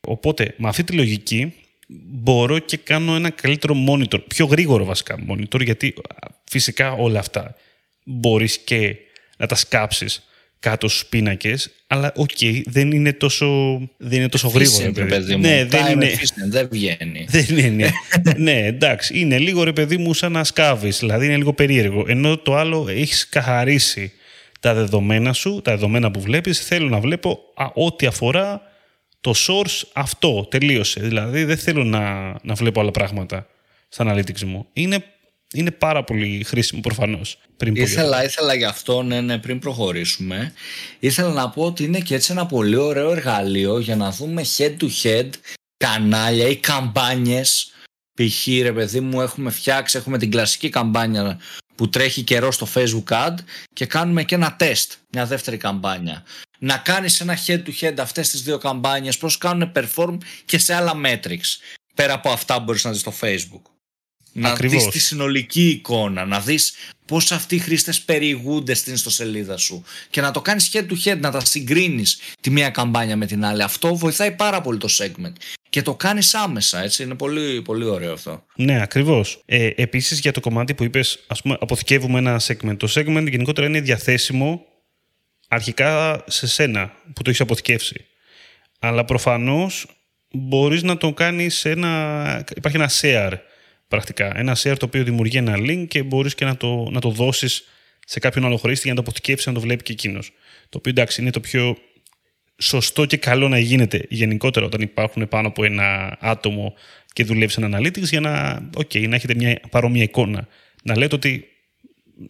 Οπότε 0.00 0.54
με 0.56 0.68
αυτή 0.68 0.84
τη 0.84 0.92
λογική 0.92 1.54
μπορώ 1.88 2.58
και 2.58 2.76
κάνω 2.76 3.14
ένα 3.14 3.30
καλύτερο 3.30 3.74
monitor, 3.88 4.26
πιο 4.26 4.46
γρήγορο 4.46 4.84
βασικά 4.84 5.18
monitor 5.28 5.64
γιατί 5.64 5.94
φυσικά 6.44 6.92
όλα 6.92 7.18
αυτά 7.18 7.54
μπορείς 8.04 8.58
και 8.58 8.96
να 9.36 9.46
τα 9.46 9.54
σκάψεις 9.54 10.26
κάτω 10.70 10.88
στους 10.88 11.06
πίνακες, 11.06 11.70
αλλά 11.86 12.12
OK, 12.16 12.30
okay, 12.40 12.62
δεν 12.64 12.90
είναι 12.92 13.12
τόσο, 13.12 13.46
δεν 13.96 14.18
είναι 14.18 14.28
τόσο 14.28 14.48
γρήγορο. 14.48 14.92
Ρε 14.96 15.04
παιδί 15.04 15.34
μου. 15.34 15.40
Ναι, 15.40 15.64
δεν 15.64 15.86
είναι. 15.86 16.10
δεν 16.48 16.68
βγαίνει. 16.70 17.26
Δεν 17.36 17.58
είναι. 17.58 17.90
ναι, 18.46 18.66
εντάξει. 18.66 19.20
Είναι 19.20 19.38
λίγο 19.38 19.62
ρε 19.62 19.72
παιδί 19.72 19.96
μου 19.96 20.14
σαν 20.14 20.32
να 20.32 20.44
σκάβεις. 20.44 20.98
Δηλαδή 20.98 21.26
είναι 21.26 21.36
λίγο 21.36 21.52
περίεργο. 21.52 22.04
Ενώ 22.08 22.36
το 22.36 22.56
άλλο 22.56 22.86
έχεις 22.88 23.28
καθαρίσει 23.28 24.12
τα 24.60 24.74
δεδομένα 24.74 25.32
σου, 25.32 25.60
τα 25.64 25.70
δεδομένα 25.70 26.10
που 26.10 26.20
βλέπεις. 26.20 26.60
Θέλω 26.60 26.88
να 26.88 27.00
βλέπω 27.00 27.38
ό,τι 27.74 28.06
αφορά 28.06 28.62
το 29.20 29.34
source 29.36 29.82
αυτό. 29.92 30.46
Τελείωσε. 30.50 31.00
Δηλαδή 31.00 31.44
δεν 31.44 31.56
θέλω 31.56 31.84
να, 31.84 32.34
να 32.42 32.54
βλέπω 32.54 32.80
άλλα 32.80 32.90
πράγματα 32.90 33.46
στα 33.88 34.04
analytics 34.14 34.42
μου. 34.42 34.66
Είναι 34.72 35.04
είναι 35.58 35.70
πάρα 35.70 36.04
πολύ 36.04 36.44
χρήσιμο 36.44 36.80
προφανώς. 36.80 37.38
Ήθελα, 37.72 38.24
ήθελα 38.24 38.54
γι' 38.54 38.64
αυτό, 38.64 39.02
ναι, 39.02 39.20
ναι, 39.20 39.38
πριν 39.38 39.58
προχωρήσουμε, 39.58 40.52
ήθελα 40.98 41.32
να 41.32 41.50
πω 41.50 41.62
ότι 41.62 41.84
είναι 41.84 42.00
και 42.00 42.14
έτσι 42.14 42.32
ένα 42.32 42.46
πολύ 42.46 42.76
ωραίο 42.76 43.10
εργαλείο 43.10 43.78
για 43.78 43.96
να 43.96 44.10
δούμε 44.10 44.44
head 44.56 44.76
to 44.80 44.88
head 45.02 45.30
κανάλια 45.76 46.48
ή 46.48 46.56
καμπάνιες. 46.56 47.70
Π.χ. 48.14 48.46
ρε 48.62 48.72
παιδί 48.72 49.00
μου 49.00 49.20
έχουμε 49.20 49.50
φτιάξει, 49.50 49.98
έχουμε 49.98 50.18
την 50.18 50.30
κλασική 50.30 50.68
καμπάνια 50.68 51.40
που 51.74 51.88
τρέχει 51.88 52.22
καιρό 52.22 52.52
στο 52.52 52.68
Facebook 52.74 53.04
ad 53.26 53.34
και 53.72 53.86
κάνουμε 53.86 54.24
και 54.24 54.34
ένα 54.34 54.56
τεστ, 54.56 54.92
μια 55.12 55.26
δεύτερη 55.26 55.56
καμπάνια. 55.56 56.24
Να 56.58 56.76
κάνεις 56.76 57.20
ένα 57.20 57.38
head 57.46 57.62
to 57.62 57.70
head 57.80 57.94
αυτές 57.98 58.30
τις 58.30 58.42
δύο 58.42 58.58
καμπάνιες, 58.58 59.18
πώς 59.18 59.38
κάνουν 59.38 59.72
perform 59.74 60.18
και 60.44 60.58
σε 60.58 60.74
άλλα 60.74 60.92
metrics, 61.04 61.58
πέρα 61.94 62.12
από 62.12 62.30
αυτά 62.30 62.56
που 62.56 62.62
μπορείς 62.62 62.84
να 62.84 62.90
δεις 62.90 63.00
στο 63.00 63.12
Facebook 63.20 63.75
να 64.38 64.50
Ακριβώς. 64.50 64.84
δεις 64.84 64.92
τη 64.92 64.98
συνολική 64.98 65.68
εικόνα, 65.68 66.24
να 66.24 66.40
δεις 66.40 66.74
πώς 67.06 67.32
αυτοί 67.32 67.54
οι 67.54 67.58
χρήστες 67.58 68.00
περιηγούνται 68.00 68.74
στην 68.74 68.94
ιστοσελίδα 68.94 69.56
σου 69.56 69.84
και 70.10 70.20
να 70.20 70.30
το 70.30 70.40
κάνεις 70.40 70.70
head 70.72 70.86
to 70.86 70.94
head, 71.04 71.18
να 71.18 71.30
τα 71.30 71.44
συγκρίνεις 71.44 72.18
τη 72.40 72.50
μία 72.50 72.70
καμπάνια 72.70 73.16
με 73.16 73.26
την 73.26 73.44
άλλη. 73.44 73.62
Αυτό 73.62 73.96
βοηθάει 73.96 74.32
πάρα 74.32 74.60
πολύ 74.60 74.78
το 74.78 74.88
segment 74.98 75.32
και 75.68 75.82
το 75.82 75.94
κάνεις 75.94 76.34
άμεσα, 76.34 76.82
έτσι, 76.82 77.02
είναι 77.02 77.14
πολύ, 77.14 77.62
πολύ 77.62 77.84
ωραίο 77.84 78.12
αυτό. 78.12 78.44
Ναι, 78.54 78.82
ακριβώς. 78.82 79.42
Ε, 79.44 79.70
επίσης 79.76 80.18
για 80.18 80.32
το 80.32 80.40
κομμάτι 80.40 80.74
που 80.74 80.84
είπες, 80.84 81.18
ας 81.26 81.42
πούμε, 81.42 81.56
αποθηκεύουμε 81.60 82.18
ένα 82.18 82.40
segment. 82.46 82.76
Το 82.76 82.92
segment 82.94 83.26
γενικότερα 83.30 83.66
είναι 83.66 83.80
διαθέσιμο 83.80 84.64
αρχικά 85.48 86.22
σε 86.26 86.46
σένα 86.46 86.92
που 87.04 87.22
το 87.22 87.30
έχεις 87.30 87.40
αποθηκεύσει. 87.40 88.04
Αλλά 88.78 89.04
προφανώς 89.04 89.86
μπορείς 90.30 90.82
να 90.82 90.96
το 90.96 91.12
κάνεις 91.12 91.64
ένα... 91.64 92.44
Υπάρχει 92.56 92.76
ένα 92.76 92.90
share 93.00 93.32
πρακτικά. 93.88 94.38
Ένα 94.38 94.56
share 94.56 94.74
το 94.78 94.86
οποίο 94.86 95.04
δημιουργεί 95.04 95.36
ένα 95.36 95.54
link 95.58 95.84
και 95.88 96.02
μπορείς 96.02 96.34
και 96.34 96.44
να 96.44 96.56
το, 96.56 96.88
να 96.90 97.00
το 97.00 97.10
δώσεις 97.10 97.64
σε 98.06 98.18
κάποιον 98.18 98.44
άλλο 98.44 98.56
χρήστη 98.56 98.82
για 98.84 98.94
να 98.94 99.02
το 99.02 99.08
αποθηκεύσει 99.08 99.48
να 99.48 99.54
το 99.54 99.60
βλέπει 99.60 99.82
και 99.82 99.92
εκείνος. 99.92 100.32
Το 100.68 100.78
οποίο 100.78 100.90
εντάξει 100.90 101.20
είναι 101.20 101.30
το 101.30 101.40
πιο 101.40 101.76
σωστό 102.58 103.06
και 103.06 103.16
καλό 103.16 103.48
να 103.48 103.58
γίνεται 103.58 104.06
γενικότερα 104.08 104.66
όταν 104.66 104.80
υπάρχουν 104.80 105.28
πάνω 105.28 105.48
από 105.48 105.64
ένα 105.64 106.16
άτομο 106.20 106.74
και 107.12 107.24
δουλεύει 107.24 107.52
σε 107.52 107.64
ένα 107.64 107.78
analytics 107.78 108.02
για 108.02 108.20
να, 108.20 108.62
okay, 108.76 109.08
να 109.08 109.14
έχετε 109.14 109.34
μια 109.34 109.60
παρόμοια 109.70 110.02
εικόνα. 110.02 110.48
Να 110.82 110.98
λέτε 110.98 111.14
ότι 111.14 111.44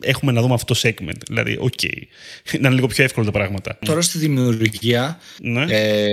έχουμε 0.01 0.33
να 0.33 0.41
δούμε 0.41 0.55
αυτό 0.55 0.75
το 0.75 0.81
segment. 0.83 1.21
Δηλαδή, 1.27 1.57
OK. 1.61 1.73
Okay. 1.83 2.03
Να 2.61 2.69
είναι 2.69 2.71
λίγο 2.71 2.87
πιο 2.87 3.05
εύκολο 3.05 3.27
τα 3.27 3.33
πράγματα. 3.33 3.79
Τώρα 3.85 4.01
στη 4.01 4.19
δημιουργία, 4.19 5.21
Ναι. 5.41 5.65
ε, 5.69 6.07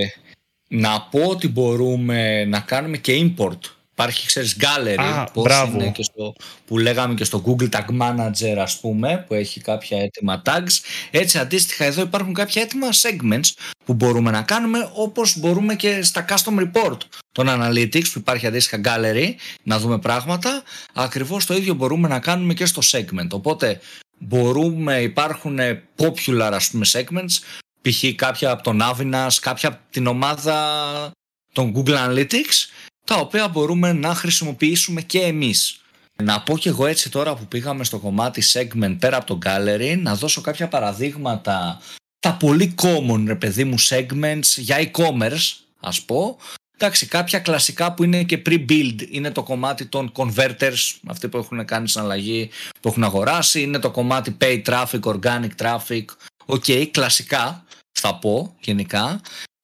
να 0.67 1.01
πω 1.01 1.23
ότι 1.23 1.47
μπορούμε 1.47 2.45
να 2.45 2.59
κάνουμε 2.59 2.97
και 2.97 3.33
import. 3.38 3.59
Υπάρχει, 3.95 4.27
ξέρεις, 4.27 4.57
gallery, 4.59 4.95
Α, 5.00 5.23
πώς 5.23 5.43
μπράβο. 5.43 5.73
είναι 5.77 5.91
και 5.91 6.03
στο, 6.03 6.33
που 6.65 6.77
λέγαμε 6.77 7.13
και 7.13 7.23
στο 7.23 7.43
Google 7.45 7.69
Tag 7.69 7.85
Manager, 8.01 8.57
ας 8.57 8.79
πούμε, 8.79 9.23
που 9.27 9.33
έχει 9.33 9.62
κάποια 9.62 10.01
έτοιμα 10.01 10.41
tags. 10.45 10.79
Έτσι, 11.12 11.38
αντίστοιχα, 11.38 11.85
εδώ 11.85 12.01
υπάρχουν 12.01 12.33
κάποια 12.33 12.62
έτοιμα 12.62 12.88
segments 12.91 13.50
που 13.85 13.93
μπορούμε 13.93 14.31
να 14.31 14.41
κάνουμε, 14.41 14.89
όπως 14.93 15.38
μπορούμε 15.39 15.75
και 15.75 16.03
στα 16.03 16.25
custom 16.29 16.59
report 16.59 16.97
των 17.31 17.47
analytics, 17.50 18.05
που 18.13 18.19
υπάρχει 18.19 18.47
αντίστοιχα 18.47 18.81
gallery, 18.85 19.33
να 19.63 19.79
δούμε 19.79 20.00
πράγματα. 20.00 20.63
Ακριβώς 20.93 21.45
το 21.45 21.53
ίδιο 21.53 21.73
μπορούμε 21.73 22.07
να 22.07 22.19
κάνουμε 22.19 22.53
και 22.53 22.65
στο 22.65 22.81
segment. 22.91 23.29
Οπότε, 23.31 23.79
μπορούμε, 24.19 25.01
υπάρχουν 25.01 25.59
popular, 25.97 26.50
ας 26.53 26.69
πούμε, 26.69 26.85
segments, 26.91 27.39
π.χ. 27.81 28.03
κάποια 28.15 28.51
από 28.51 28.63
τον 28.63 28.81
Avinas, 28.83 29.33
κάποια 29.41 29.69
από 29.69 29.77
την 29.89 30.07
ομάδα 30.07 31.12
των 31.53 31.73
Google 31.75 32.07
Analytics, 32.07 32.67
τα 33.05 33.15
οποία 33.15 33.48
μπορούμε 33.48 33.93
να 33.93 34.15
χρησιμοποιήσουμε 34.15 35.01
και 35.01 35.19
εμείς. 35.19 35.77
Να 36.15 36.41
πω 36.41 36.57
και 36.57 36.69
εγώ 36.69 36.86
έτσι 36.86 37.10
τώρα 37.12 37.36
που 37.36 37.45
πήγαμε 37.45 37.83
στο 37.83 38.00
κομμάτι 38.00 38.43
segment 38.53 38.95
πέρα 39.00 39.17
από 39.17 39.25
το 39.25 39.39
gallery, 39.45 39.98
να 40.00 40.15
δώσω 40.15 40.41
κάποια 40.41 40.67
παραδείγματα, 40.67 41.81
τα 42.19 42.33
πολύ 42.33 42.75
common 42.81 43.24
ρε 43.25 43.36
παιδί 43.36 43.63
μου 43.63 43.75
segments 43.79 44.57
για 44.57 44.91
e-commerce 44.91 45.51
ας 45.79 46.01
πω. 46.01 46.38
Εντάξει, 46.75 47.05
κάποια 47.05 47.39
κλασικά 47.39 47.93
που 47.93 48.03
είναι 48.03 48.24
και 48.24 48.41
pre-build 48.45 49.07
είναι 49.10 49.31
το 49.31 49.43
κομμάτι 49.43 49.86
των 49.86 50.12
converters, 50.15 50.91
αυτοί 51.07 51.29
που 51.29 51.38
έχουν 51.38 51.65
κάνει 51.65 51.89
συναλλαγή, 51.89 52.50
που 52.81 52.88
έχουν 52.88 53.03
αγοράσει, 53.03 53.62
είναι 53.62 53.79
το 53.79 53.91
κομμάτι 53.91 54.38
paid 54.41 54.62
traffic, 54.65 55.00
organic 55.00 55.50
traffic, 55.62 56.05
OK, 56.46 56.65
κλασικά 56.91 57.65
θα 57.91 58.15
πω 58.15 58.55
γενικά. 58.60 59.22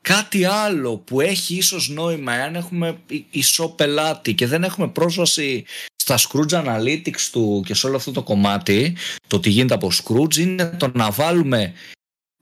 Κάτι 0.10 0.46
άλλο 0.46 0.98
που 0.98 1.22
έχει 1.22 1.56
ίσως 1.56 1.90
νόημα 1.90 2.34
εάν 2.34 2.56
έχουμε 2.56 2.98
e-shop 3.30 3.70
πελάτη 3.70 4.34
και 4.34 4.48
δεν 4.48 4.64
έχουμε 4.64 4.88
πρόσβαση 4.88 5.66
στα 5.96 6.18
Skroutz 6.18 6.66
Analytics 6.66 7.22
του 7.32 7.64
και 7.66 7.74
σε 7.74 7.88
όλο 7.88 7.96
αυτό 7.96 8.12
το 8.12 8.24
κομμάτι, 8.24 8.96
το 9.28 9.40
τι 9.40 9.50
γίνεται 9.50 9.74
από 9.74 9.92
Skroutz, 9.92 10.36
είναι 10.36 10.66
το 10.66 10.92
να 10.94 11.12
βάλουμε 11.12 11.74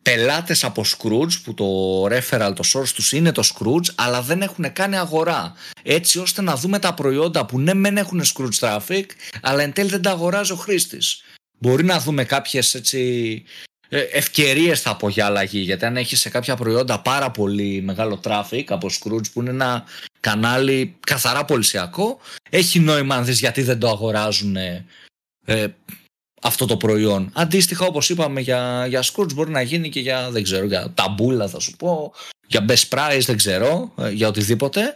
πελάτες 0.01 0.63
από 0.63 0.83
Skroutz 0.85 1.41
που 1.43 1.53
το 1.53 2.05
referral, 2.05 2.51
το 2.55 2.63
source 2.73 2.89
τους 2.89 3.11
είναι 3.11 3.31
το 3.31 3.43
Skroutz 3.53 3.93
αλλά 3.95 4.21
δεν 4.21 4.41
έχουν 4.41 4.73
κάνει 4.73 4.97
αγορά 4.97 5.53
έτσι 5.83 6.19
ώστε 6.19 6.41
να 6.41 6.55
δούμε 6.55 6.79
τα 6.79 6.93
προϊόντα 6.93 7.45
που 7.45 7.59
ναι 7.59 7.73
μεν 7.73 7.97
έχουν 7.97 8.21
Scrooge 8.23 8.59
traffic 8.59 9.05
αλλά 9.41 9.63
εν 9.63 9.73
τέλει 9.73 9.89
δεν 9.89 10.01
τα 10.01 10.11
αγοράζει 10.11 10.51
ο 10.51 10.55
χρήστης. 10.55 11.23
Μπορεί 11.59 11.83
να 11.83 11.99
δούμε 11.99 12.23
κάποιες 12.23 12.75
έτσι 12.75 13.43
ευκαιρίες 13.89 14.81
θα 14.81 14.95
πω 14.95 15.09
για 15.09 15.25
αλλαγή. 15.25 15.59
Γιατί 15.59 15.85
αν 15.85 15.97
έχεις 15.97 16.19
σε 16.19 16.29
κάποια 16.29 16.55
προϊόντα 16.55 17.01
πάρα 17.01 17.31
πολύ 17.31 17.81
μεγάλο 17.81 18.19
traffic 18.23 18.63
από 18.67 18.89
Scrooge 18.91 19.31
που 19.33 19.41
είναι 19.41 19.49
ένα 19.49 19.83
κανάλι 20.19 20.95
καθαρά 20.99 21.45
πολυσιακό, 21.45 22.19
έχει 22.49 22.79
νόημα 22.79 23.15
αν 23.15 23.25
δεις 23.25 23.39
γιατί 23.39 23.61
δεν 23.61 23.79
το 23.79 23.89
αγοράζουν 23.89 24.55
ε, 24.55 24.85
αυτό 26.41 26.65
το 26.65 26.77
προϊόν. 26.77 27.31
Αντίστοιχα 27.33 27.85
όπως 27.85 28.09
είπαμε 28.09 28.41
για, 28.41 28.85
για 28.87 29.03
Scrooge 29.03 29.33
μπορεί 29.33 29.51
να 29.51 29.61
γίνει 29.61 29.89
και 29.89 29.99
για, 29.99 30.29
δεν 30.31 30.43
ξέρω, 30.43 30.65
για 30.65 30.91
ταμπούλα 30.93 31.47
θα 31.47 31.59
σου 31.59 31.71
πω, 31.71 32.13
για 32.47 32.65
best 32.69 32.89
price 32.89 33.21
δεν 33.25 33.37
ξέρω, 33.37 33.93
για 34.11 34.27
οτιδήποτε. 34.27 34.95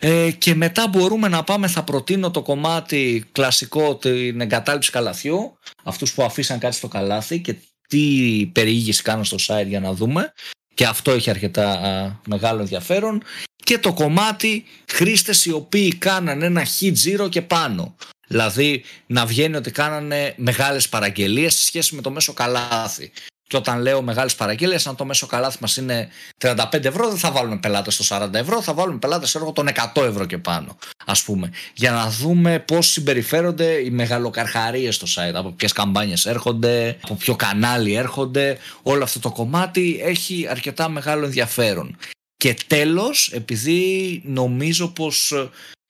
Ε, 0.00 0.30
και 0.30 0.54
μετά 0.54 0.88
μπορούμε 0.88 1.28
να 1.28 1.44
πάμε, 1.44 1.68
θα 1.68 1.84
προτείνω 1.84 2.30
το 2.30 2.42
κομμάτι 2.42 3.24
κλασικό 3.32 3.96
την 3.96 4.40
εγκατάλειψη 4.40 4.90
καλαθιού, 4.90 5.58
αυτούς 5.84 6.14
που 6.14 6.22
αφήσαν 6.22 6.58
κάτι 6.58 6.74
στο 6.74 6.88
καλάθι 6.88 7.40
και 7.40 7.56
τι 7.88 8.50
περιήγηση 8.52 9.02
κάνουν 9.02 9.24
στο 9.24 9.36
site 9.46 9.66
για 9.66 9.80
να 9.80 9.92
δούμε. 9.92 10.32
Και 10.74 10.86
αυτό 10.86 11.10
έχει 11.10 11.30
αρκετά 11.30 11.70
α, 11.70 12.20
μεγάλο 12.26 12.60
ενδιαφέρον. 12.60 13.22
Και 13.56 13.78
το 13.78 13.92
κομμάτι 13.92 14.64
χρήστες 14.88 15.44
οι 15.44 15.52
οποίοι 15.52 15.94
κάνανε 15.94 16.46
ένα 16.46 16.66
hit 16.80 16.92
zero 17.04 17.28
και 17.30 17.42
πάνω. 17.42 17.96
Δηλαδή 18.28 18.84
να 19.06 19.26
βγαίνει 19.26 19.56
ότι 19.56 19.70
κάνανε 19.70 20.34
μεγάλες 20.36 20.88
παραγγελίες 20.88 21.54
σε 21.54 21.64
σχέση 21.66 21.94
με 21.94 22.02
το 22.02 22.10
μέσο 22.10 22.32
καλάθι 22.32 23.12
και 23.48 23.56
όταν 23.56 23.80
λέω 23.80 24.02
μεγάλες 24.02 24.34
παραγγελίες, 24.34 24.86
αν 24.86 24.96
το 24.96 25.04
μέσο 25.04 25.26
καλάθι 25.26 25.56
μας 25.60 25.76
είναι 25.76 26.08
35 26.38 26.84
ευρώ, 26.84 27.08
δεν 27.08 27.18
θα 27.18 27.30
βάλουμε 27.30 27.56
πελάτες 27.56 27.94
στο 27.94 28.04
40 28.04 28.34
ευρώ, 28.34 28.62
θα 28.62 28.74
βάλουμε 28.74 28.98
πελάτες 28.98 29.34
έργο 29.34 29.52
των 29.52 29.68
100 29.94 30.02
ευρώ 30.02 30.24
και 30.24 30.38
πάνω, 30.38 30.76
ας 31.06 31.22
πούμε. 31.22 31.50
Για 31.74 31.90
να 31.90 32.10
δούμε 32.10 32.58
πώς 32.58 32.86
συμπεριφέρονται 32.86 33.72
οι 33.72 33.90
μεγαλοκαρχαρίες 33.90 34.94
στο 34.94 35.06
site, 35.06 35.34
από 35.34 35.50
ποιες 35.50 35.72
καμπάνιες 35.72 36.26
έρχονται, 36.26 36.98
από 37.02 37.14
ποιο 37.14 37.36
κανάλι 37.36 37.94
έρχονται. 37.94 38.58
Όλο 38.82 39.02
αυτό 39.02 39.18
το 39.18 39.30
κομμάτι 39.30 40.00
έχει 40.02 40.46
αρκετά 40.50 40.88
μεγάλο 40.88 41.24
ενδιαφέρον. 41.24 41.96
Και 42.36 42.56
τέλος, 42.66 43.30
επειδή 43.32 44.22
νομίζω 44.24 44.88
πως 44.88 45.32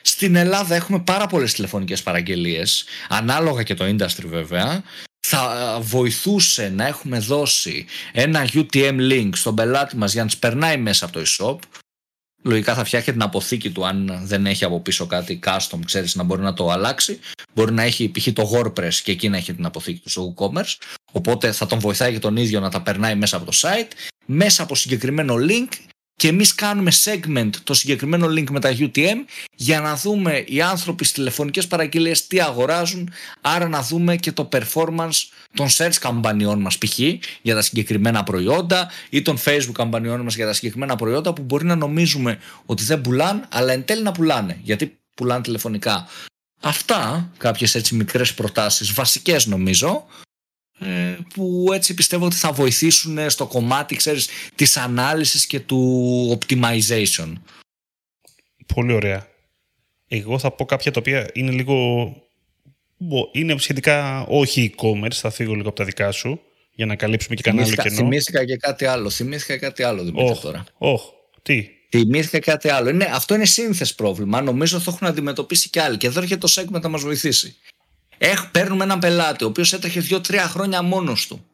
στην 0.02 0.36
Ελλάδα 0.36 0.74
έχουμε 0.74 0.98
πάρα 0.98 1.26
πολλές 1.26 1.52
τηλεφωνικές 1.52 2.02
παραγγελίες, 2.02 2.84
ανάλογα 3.08 3.62
και 3.62 3.74
το 3.74 3.84
industry 3.84 4.24
βέβαια, 4.26 4.82
θα 5.30 5.78
βοηθούσε 5.80 6.68
να 6.68 6.86
έχουμε 6.86 7.18
δώσει 7.18 7.86
ένα 8.12 8.48
UTM 8.52 8.96
link 9.10 9.30
στον 9.32 9.54
πελάτη 9.54 9.96
μας 9.96 10.12
για 10.12 10.22
να 10.22 10.28
τις 10.28 10.38
περνάει 10.38 10.76
μέσα 10.76 11.04
από 11.04 11.14
το 11.14 11.24
e-shop. 11.26 11.58
Λογικά 12.42 12.74
θα 12.74 12.84
φτιάχνει 12.84 13.12
την 13.12 13.22
αποθήκη 13.22 13.70
του 13.70 13.86
αν 13.86 14.20
δεν 14.22 14.46
έχει 14.46 14.64
από 14.64 14.80
πίσω 14.80 15.06
κάτι 15.06 15.38
custom, 15.44 15.78
ξέρεις, 15.84 16.14
να 16.14 16.22
μπορεί 16.22 16.42
να 16.42 16.54
το 16.54 16.70
αλλάξει. 16.70 17.18
Μπορεί 17.54 17.72
να 17.72 17.82
έχει 17.82 18.10
π.χ. 18.10 18.28
το 18.32 18.50
WordPress 18.54 18.94
και 18.94 19.12
εκεί 19.12 19.28
να 19.28 19.36
έχει 19.36 19.54
την 19.54 19.64
αποθήκη 19.64 20.00
του 20.00 20.10
στο 20.10 20.34
WooCommerce. 20.34 20.76
Οπότε 21.12 21.52
θα 21.52 21.66
τον 21.66 21.78
βοηθάει 21.78 22.12
και 22.12 22.18
τον 22.18 22.36
ίδιο 22.36 22.60
να 22.60 22.70
τα 22.70 22.82
περνάει 22.82 23.14
μέσα 23.14 23.36
από 23.36 23.44
το 23.44 23.52
site, 23.54 23.90
μέσα 24.26 24.62
από 24.62 24.74
συγκεκριμένο 24.74 25.34
link 25.38 25.68
και 26.18 26.28
εμείς 26.28 26.54
κάνουμε 26.54 26.92
segment 27.04 27.50
το 27.64 27.74
συγκεκριμένο 27.74 28.26
link 28.26 28.50
με 28.50 28.60
τα 28.60 28.76
UTM 28.78 29.16
για 29.54 29.80
να 29.80 29.96
δούμε 29.96 30.44
οι 30.46 30.60
άνθρωποι 30.60 31.04
στις 31.04 31.16
τηλεφωνικές 31.16 31.66
παραγγελίες 31.66 32.26
τι 32.26 32.40
αγοράζουν 32.40 33.12
άρα 33.40 33.68
να 33.68 33.82
δούμε 33.82 34.16
και 34.16 34.32
το 34.32 34.48
performance 34.52 35.28
των 35.54 35.68
search 35.68 35.94
καμπανιών 36.00 36.60
μας 36.60 36.78
π.χ. 36.78 36.98
για 37.42 37.54
τα 37.54 37.62
συγκεκριμένα 37.62 38.22
προϊόντα 38.22 38.90
ή 39.10 39.22
των 39.22 39.38
facebook 39.44 39.72
καμπανιών 39.72 40.20
μας 40.20 40.34
για 40.34 40.46
τα 40.46 40.52
συγκεκριμένα 40.52 40.96
προϊόντα 40.96 41.32
που 41.32 41.42
μπορεί 41.42 41.64
να 41.64 41.76
νομίζουμε 41.76 42.38
ότι 42.66 42.84
δεν 42.84 43.00
πουλάνε 43.00 43.46
αλλά 43.48 43.72
εν 43.72 43.84
τέλει 43.84 44.02
να 44.02 44.12
πουλάνε 44.12 44.60
γιατί 44.62 44.98
πουλάνε 45.14 45.42
τηλεφωνικά. 45.42 46.08
Αυτά 46.60 47.30
κάποιες 47.36 47.74
έτσι 47.74 47.94
μικρές 47.94 48.34
προτάσεις 48.34 48.92
βασικές 48.92 49.46
νομίζω 49.46 50.06
που 51.34 51.66
έτσι 51.72 51.94
πιστεύω 51.94 52.24
ότι 52.24 52.36
θα 52.36 52.52
βοηθήσουν 52.52 53.30
στο 53.30 53.46
κομμάτι 53.46 53.96
ξέρεις, 53.96 54.28
της 54.54 54.76
ανάλυσης 54.76 55.46
και 55.46 55.60
του 55.60 56.38
optimization. 56.40 57.32
Πολύ 58.74 58.92
ωραία. 58.92 59.26
Εγώ 60.08 60.38
θα 60.38 60.50
πω 60.50 60.64
κάποια 60.64 60.92
τα 60.92 61.00
οποία 61.00 61.30
είναι 61.32 61.50
λίγο... 61.50 61.76
Είναι 63.32 63.58
σχετικά 63.58 64.26
όχι 64.28 64.74
e-commerce, 64.74 65.14
θα 65.14 65.30
φύγω 65.30 65.54
λίγο 65.54 65.68
από 65.68 65.76
τα 65.76 65.84
δικά 65.84 66.12
σου 66.12 66.40
για 66.74 66.86
να 66.86 66.96
καλύψουμε 66.96 67.34
και 67.34 67.42
κανένα 67.42 67.66
άλλο 67.66 67.74
κενό. 67.74 67.96
Θυμήθηκα 67.96 68.44
και 68.44 68.56
κάτι 68.56 68.84
άλλο. 68.84 69.10
Θυμήθηκα 69.10 69.58
κάτι 69.58 69.82
άλλο, 69.82 70.02
Δημήτρη, 70.04 70.34
oh, 70.36 70.38
τώρα. 70.40 70.64
Oh, 70.78 70.98
τι; 71.42 71.68
Θυμήθηκα 71.90 72.38
κάτι 72.38 72.68
άλλο. 72.68 72.88
Είναι, 72.88 73.04
αυτό 73.04 73.34
είναι 73.34 73.44
σύνθεση 73.44 73.94
πρόβλημα. 73.94 74.40
Νομίζω 74.40 74.78
θα 74.78 74.90
έχουν 74.94 75.06
αντιμετωπίσει 75.06 75.70
κι 75.70 75.78
άλλοι. 75.78 75.96
Και 75.96 76.06
εδώ 76.06 76.20
έρχεται 76.20 76.46
το 76.46 76.52
segment 76.56 76.80
να 76.80 76.88
μας 76.88 77.02
βοηθήσει. 77.02 77.56
Έχ, 78.18 78.50
παίρνουμε 78.50 78.84
έναν 78.84 78.98
πελάτη, 78.98 79.44
ο 79.44 79.46
οποίος 79.46 79.72
έτρεχε 79.72 80.04
2-3 80.10 80.34
χρόνια 80.48 80.82
μόνος 80.82 81.26
του 81.26 81.44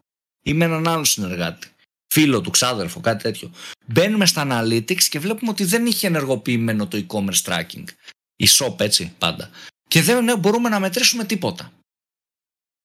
ή 0.43 0.55
με 0.55 0.65
έναν 0.65 0.89
άλλο 0.89 1.05
συνεργάτη. 1.05 1.69
Φίλο 2.07 2.41
του, 2.41 2.51
ξάδερφο, 2.51 3.01
κάτι 3.01 3.23
τέτοιο. 3.23 3.51
Μπαίνουμε 3.87 4.27
στα 4.27 4.47
analytics 4.47 5.03
και 5.03 5.19
βλέπουμε 5.19 5.51
ότι 5.51 5.65
δεν 5.65 5.87
είχε 5.87 6.07
ενεργοποιημένο 6.07 6.87
το 6.87 7.07
e-commerce 7.07 7.43
tracking. 7.45 7.85
Η 8.37 8.49
shop 8.59 8.81
έτσι 8.81 9.13
πάντα. 9.19 9.51
Και 9.89 10.03
δεν 10.03 10.39
μπορούμε 10.39 10.69
να 10.69 10.81
μετρήσουμε 10.81 11.25
τίποτα. 11.25 11.73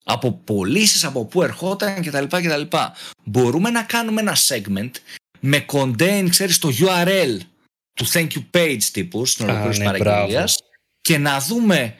Από 0.03 0.31
πωλήσεις, 0.31 1.03
από 1.03 1.25
πού 1.25 1.43
ερχόταν 1.43 2.01
κτλ. 2.01 2.23
κτλ. 2.23 2.77
Μπορούμε 3.23 3.69
να 3.69 3.83
κάνουμε 3.83 4.21
ένα 4.21 4.35
segment 4.47 4.91
με 5.39 5.65
contain, 5.71 6.27
ξέρεις, 6.29 6.59
το 6.59 6.69
URL 6.79 7.37
του 7.93 8.07
thank 8.07 8.27
you 8.27 8.45
page 8.51 8.83
τύπου 8.91 9.25
στην 9.25 9.49
ολοκλήρωση 9.49 9.79
ναι, 9.79 9.85
παραγγελίας 9.85 10.57
και 11.01 11.17
να 11.17 11.39
δούμε 11.39 11.95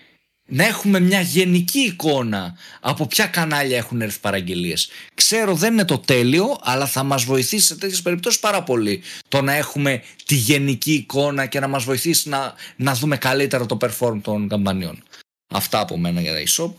να 0.50 0.66
έχουμε 0.66 1.00
μια 1.00 1.22
γενική 1.22 1.80
εικόνα 1.80 2.56
από 2.80 3.08
ποια 3.08 3.26
κανάλια 3.26 3.78
έχουν 3.78 4.02
έρθει 4.02 4.20
παραγγελίες. 4.20 4.90
Ξέρω 5.14 5.56
δεν 5.56 5.74
είναι 5.74 5.86
το 5.86 5.98
τέλειο, 5.98 6.58
αλλά 6.62 6.86
θα 6.86 7.04
μας 7.04 7.24
βοηθήσει 7.24 7.66
σε 7.66 7.76
τέτοιες 7.76 8.02
περιπτώσεις 8.02 8.40
πάρα 8.40 8.64
πολύ 8.64 9.02
το 9.28 9.42
να 9.42 9.54
έχουμε 9.54 10.04
τη 10.26 10.36
γενική 10.36 10.94
εικόνα 10.94 11.46
και 11.46 11.60
να 11.60 11.68
μας 11.68 11.84
βοηθήσει 11.84 12.30
να, 12.30 12.54
να 12.76 12.94
δούμε 12.94 13.18
καλύτερα 13.18 13.66
το 13.66 13.78
perform 13.82 14.20
των 14.22 14.48
καμπανιών. 14.48 15.04
Αυτά 15.48 15.80
από 15.80 15.98
μένα 15.98 16.22
για 16.22 16.34
τα 16.34 16.40
e-shop. 16.48 16.74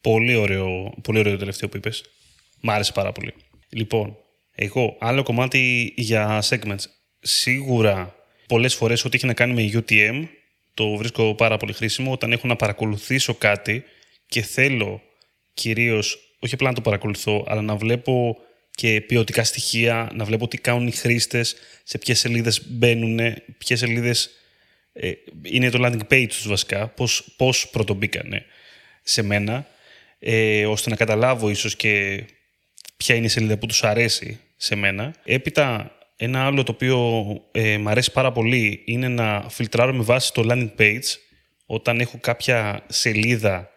Πολύ 0.00 0.34
ωραίο, 0.34 0.94
πολύ 1.02 1.18
ωραίο 1.18 1.32
το 1.32 1.38
τελευταίο 1.38 1.68
που 1.68 1.76
είπες. 1.76 2.04
Μ' 2.60 2.70
άρεσε 2.70 2.92
πάρα 2.92 3.12
πολύ. 3.12 3.34
Λοιπόν, 3.68 4.16
εγώ 4.54 4.96
άλλο 5.00 5.22
κομμάτι 5.22 5.92
για 5.96 6.42
segments. 6.48 6.84
Σίγουρα 7.20 8.14
πολλές 8.46 8.74
φορές 8.74 9.04
ό,τι 9.04 9.16
έχει 9.16 9.26
να 9.26 9.34
κάνει 9.34 9.52
με 9.52 9.82
UTM 9.88 10.24
το 10.74 10.96
βρίσκω 10.96 11.34
πάρα 11.34 11.56
πολύ 11.56 11.72
χρήσιμο 11.72 12.12
όταν 12.12 12.32
έχω 12.32 12.46
να 12.46 12.56
παρακολουθήσω 12.56 13.34
κάτι 13.34 13.84
και 14.28 14.42
θέλω 14.42 15.02
κυρίως, 15.54 16.36
όχι 16.38 16.54
απλά 16.54 16.68
να 16.68 16.74
το 16.74 16.80
παρακολουθώ, 16.80 17.44
αλλά 17.48 17.62
να 17.62 17.76
βλέπω 17.76 18.36
και 18.70 19.00
ποιοτικά 19.00 19.44
στοιχεία, 19.44 20.10
να 20.14 20.24
βλέπω 20.24 20.48
τι 20.48 20.58
κάνουν 20.58 20.86
οι 20.86 20.92
χρήστες, 20.92 21.56
σε 21.84 21.98
ποιες 21.98 22.18
σελίδες 22.18 22.66
μπαίνουν, 22.68 23.18
ποιες 23.58 23.78
σελίδες 23.78 24.30
ε, 24.92 25.12
είναι 25.42 25.70
το 25.70 25.78
landing 25.86 26.12
page 26.12 26.26
τους 26.28 26.48
βασικά, 26.48 26.88
πώς, 26.88 27.34
πώς 27.36 27.68
πρωτομπήκανε 27.68 28.44
σε 29.02 29.22
μένα, 29.22 29.66
ε, 30.18 30.66
ώστε 30.66 30.90
να 30.90 30.96
καταλάβω 30.96 31.50
ίσως 31.50 31.76
και 31.76 32.24
ποια 32.96 33.14
είναι 33.14 33.26
η 33.26 33.28
σελίδα 33.28 33.56
που 33.56 33.66
τους 33.66 33.84
αρέσει 33.84 34.40
σε 34.56 34.74
μένα. 34.74 35.14
Έπειτα, 35.24 35.96
ένα 36.24 36.46
άλλο 36.46 36.62
το 36.62 36.72
οποίο 36.72 36.98
ε, 37.52 37.78
μου 37.78 37.88
αρέσει 37.88 38.12
πάρα 38.12 38.32
πολύ 38.32 38.82
είναι 38.84 39.08
να 39.08 39.46
φιλτράρω 39.48 39.94
με 39.94 40.02
βάση 40.02 40.32
το 40.32 40.46
landing 40.50 40.80
page 40.80 41.18
όταν 41.66 42.00
έχω 42.00 42.18
κάποια 42.20 42.84
σελίδα 42.88 43.70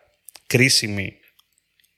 κρίσιμη 0.47 1.13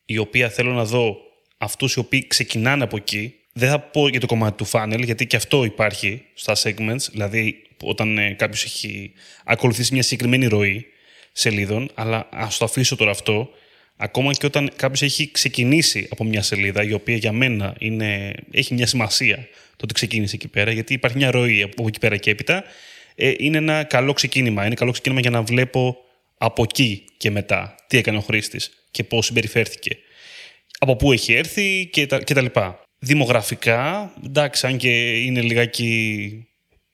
η 0.06 0.18
οποία 0.18 0.50
θέλω 0.50 0.72
να 0.72 0.86
δω 0.86 1.18
αυτούς 1.58 1.94
οι 1.94 2.00
οποίοι 2.00 2.28
ξεκινάνε 2.28 2.84
από 2.84 2.98
εκεί. 2.98 3.34
Δεν 3.54 3.70
θα 3.70 3.80
πω 3.80 4.08
για 4.08 4.20
το 4.20 4.26
κομμάτι 4.26 4.64
του 4.64 4.70
funnel, 4.72 5.04
γιατί 5.04 5.28
και 5.28 5.36
αυτό 5.36 5.64
υπάρχει 5.64 6.26
στα 6.34 6.56
segments, 6.64 7.10
δηλαδή 7.12 7.62
όταν 7.84 8.18
ε, 8.18 8.34
κάποιος 8.34 8.64
έχει 8.64 9.14
ακολουθήσει 9.46 9.94
μια 9.94 10.04
συγκεκριμένη 10.04 10.46
ροή 10.46 10.86
σελίδων, 11.32 11.90
αλλά 11.94 12.30
ας 12.32 12.58
το 12.58 12.66
αφήσω 12.66 12.96
τώρα 12.96 13.12
αυτό, 13.12 13.50
ακόμα 13.98 14.34
και 14.34 14.46
όταν 14.46 14.72
κάποιος 14.76 15.02
έχει 15.02 15.32
ξεκινήσει 15.32 16.08
από 16.12 16.24
μια 16.24 16.42
σελίδα, 16.42 16.84
η 16.84 16.94
οποία 16.94 17.16
για 17.16 17.32
μένα 17.32 17.76
είναι, 17.80 18.34
έχει 18.52 18.74
μια 18.74 18.88
σημασία 18.88 19.48
το 19.70 19.84
ότι 19.84 19.94
ξεκίνησε 19.94 20.36
εκεί 20.36 20.48
πέρα, 20.48 20.72
γιατί 20.72 20.94
υπάρχει 20.94 21.18
μια 21.18 21.32
ροή 21.32 21.62
από 21.62 21.88
εκεί 21.88 22.00
πέρα 22.00 22.18
και 22.18 22.30
έπειτα, 22.30 22.64
ε, 23.16 23.34
είναι 23.38 23.58
ένα 23.58 23.84
καλό 23.84 24.14
ξεκίνημα. 24.14 24.66
Είναι 24.66 24.76
καλό 24.76 24.92
ξεκίνημα 24.92 25.22
για 25.22 25.30
να 25.30 25.42
βλέπω 25.42 25.98
από 26.38 26.64
εκεί 26.64 27.04
και 27.18 27.32
μετά 27.32 27.76
τι 27.88 27.98
έκανε 27.98 28.18
ο 28.18 28.22
χρήστης 28.22 28.72
και 28.92 29.04
πώς 29.04 29.26
συμπεριφέρθηκε. 29.26 29.98
Από 30.80 30.96
πού 30.96 31.12
έχει 31.12 31.34
έρθει 31.34 31.90
και 31.92 32.08
τα, 32.08 32.20
και 32.20 32.34
τα 32.34 32.42
λοιπά. 32.42 32.82
Δημογραφικά, 33.00 34.14
εντάξει, 34.26 34.68
αν 34.68 34.78
και 34.78 35.20
είναι 35.20 35.42
λιγάκι 35.42 36.48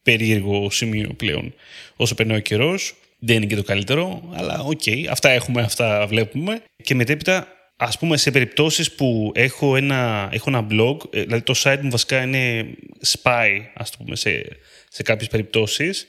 περίεργο 0.04 0.70
σημείο 0.70 1.14
πλέον 1.18 1.54
όσο 1.96 2.16
περνάει 2.16 2.38
ο 2.38 2.42
καιρός. 2.42 2.96
Δεν 3.26 3.36
είναι 3.36 3.46
και 3.46 3.56
το 3.56 3.64
καλύτερο, 3.64 4.30
αλλά 4.34 4.60
OK, 4.60 4.82
okay, 4.86 5.06
αυτά 5.10 5.30
έχουμε, 5.30 5.62
αυτά 5.62 6.06
βλέπουμε. 6.08 6.64
Και 6.84 6.96
μετέπειτα, 6.96 7.48
ας 7.78 7.98
πούμε, 7.98 8.18
σε 8.18 8.32
περιπτώσεις 8.32 8.96
που 8.96 9.32
έχω 9.36 9.76
ένα, 9.76 10.30
έχω 10.32 10.50
ένα 10.50 10.68
blog, 10.70 10.98
ε, 11.10 11.22
δηλαδή 11.22 11.42
το 11.42 11.54
site 11.58 11.80
μου 11.82 11.90
βασικά 11.90 12.22
είναι 12.22 12.66
spy, 13.06 13.50
ας 13.74 13.90
το 13.90 13.98
πούμε, 14.04 14.16
σε, 14.16 14.46
σε 14.90 15.04
κάποιες 15.04 15.30
περιπτώσεις, 15.30 16.08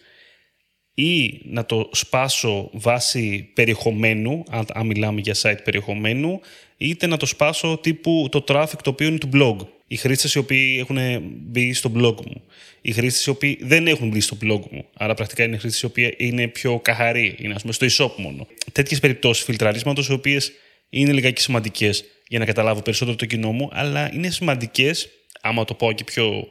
ή 0.94 1.40
να 1.44 1.66
το 1.66 1.90
σπάσω 1.92 2.70
βάσει 2.72 3.50
περιεχομένου, 3.54 4.44
αν, 4.72 4.86
μιλάμε 4.86 5.20
για 5.20 5.34
site 5.42 5.62
περιεχομένου, 5.64 6.40
είτε 6.76 7.06
να 7.06 7.16
το 7.16 7.26
σπάσω 7.26 7.78
τύπου 7.82 8.28
το 8.30 8.44
traffic 8.48 8.78
το 8.82 8.90
οποίο 8.90 9.06
είναι 9.06 9.18
του 9.18 9.28
blog. 9.32 9.56
Οι 9.86 9.96
χρήστες 9.96 10.34
οι 10.34 10.38
οποίοι 10.38 10.76
έχουν 10.80 10.98
μπει 11.22 11.72
στο 11.72 11.92
blog 11.96 12.26
μου. 12.26 12.42
Οι 12.80 12.92
χρήστες 12.92 13.24
οι 13.24 13.30
οποίοι 13.30 13.58
δεν 13.62 13.86
έχουν 13.86 14.08
μπει 14.08 14.20
στο 14.20 14.36
blog 14.42 14.60
μου. 14.70 14.84
Άρα 14.96 15.14
πρακτικά 15.14 15.44
είναι 15.44 15.56
χρήστες 15.56 15.82
οι 15.82 15.86
οποίοι 15.86 16.14
είναι 16.18 16.48
πιο 16.48 16.80
καθαροί, 16.80 17.36
είναι 17.38 17.54
ας 17.54 17.60
πούμε 17.62 17.72
στο 17.72 17.86
e-shop 17.86 18.14
μόνο. 18.16 18.46
Τέτοιες 18.72 19.00
περιπτώσεις 19.00 19.44
φιλτραρίσματος, 19.44 20.08
οι 20.08 20.12
οποίες 20.12 20.52
είναι 20.90 21.12
λιγάκι 21.12 21.40
σημαντικές 21.40 22.04
για 22.28 22.38
να 22.38 22.44
καταλάβω 22.44 22.82
περισσότερο 22.82 23.16
το 23.16 23.26
κοινό 23.26 23.52
μου, 23.52 23.68
αλλά 23.72 24.14
είναι 24.14 24.30
σημαντικές, 24.30 25.08
άμα 25.40 25.64
το 25.64 25.74
πω 25.74 25.92
και 25.92 26.04
πιο, 26.04 26.48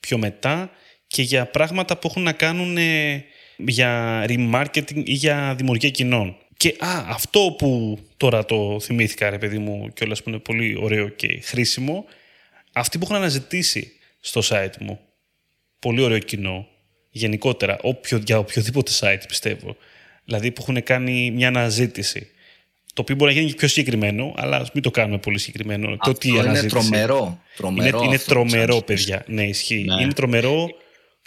πιο 0.00 0.18
μετά, 0.18 0.70
και 1.06 1.22
για 1.22 1.46
πράγματα 1.46 1.96
που 1.96 2.06
έχουν 2.10 2.22
να 2.22 2.32
κάνουν 2.32 2.76
για 3.56 4.24
remarketing 4.28 5.02
ή 5.04 5.12
για 5.12 5.54
δημιουργία 5.56 5.90
κοινών. 5.90 6.36
Και 6.56 6.74
α, 6.78 7.04
αυτό 7.08 7.54
που 7.58 7.98
τώρα 8.16 8.44
το 8.44 8.80
θυμήθηκα, 8.80 9.30
ρε 9.30 9.38
παιδί 9.38 9.58
μου, 9.58 9.88
και 9.94 10.04
όλα 10.04 10.14
που 10.14 10.28
είναι 10.28 10.38
πολύ 10.38 10.76
ωραίο 10.80 11.08
και 11.08 11.40
χρήσιμο, 11.42 12.04
αυτοί 12.76 12.98
που 12.98 13.04
έχουν 13.04 13.16
αναζητήσει 13.16 13.92
στο 14.20 14.40
site 14.44 14.78
μου, 14.80 15.00
πολύ 15.78 16.02
ωραίο 16.02 16.18
κοινό, 16.18 16.66
γενικότερα, 17.10 17.78
όποιο, 17.82 18.22
για 18.26 18.38
οποιοδήποτε 18.38 18.92
site 19.00 19.22
πιστεύω, 19.28 19.76
δηλαδή 20.24 20.50
που 20.50 20.62
έχουν 20.62 20.82
κάνει 20.82 21.30
μια 21.30 21.48
αναζήτηση, 21.48 22.30
το 22.94 23.02
οποίο 23.02 23.14
μπορεί 23.14 23.32
να 23.32 23.38
γίνει 23.38 23.50
και 23.50 23.56
πιο 23.56 23.68
συγκεκριμένο, 23.68 24.34
αλλά 24.36 24.56
ας 24.56 24.70
μην 24.72 24.82
το 24.82 24.90
κάνουμε 24.90 25.18
πολύ 25.18 25.38
συγκεκριμένο. 25.38 25.88
Αυτό 25.88 26.12
το 26.12 26.18
τι 26.18 26.28
είναι 26.28 26.38
αναζήτηση. 26.38 26.74
τρομερό. 26.74 27.40
τρομερό 27.56 27.98
είναι, 27.98 28.06
είναι 28.06 28.18
τρομερό, 28.18 28.82
παιδιά. 28.82 29.24
Ναι, 29.26 29.46
ισχύει. 29.46 29.84
Ναι. 29.84 30.02
Είναι 30.02 30.12
τρομερό 30.12 30.68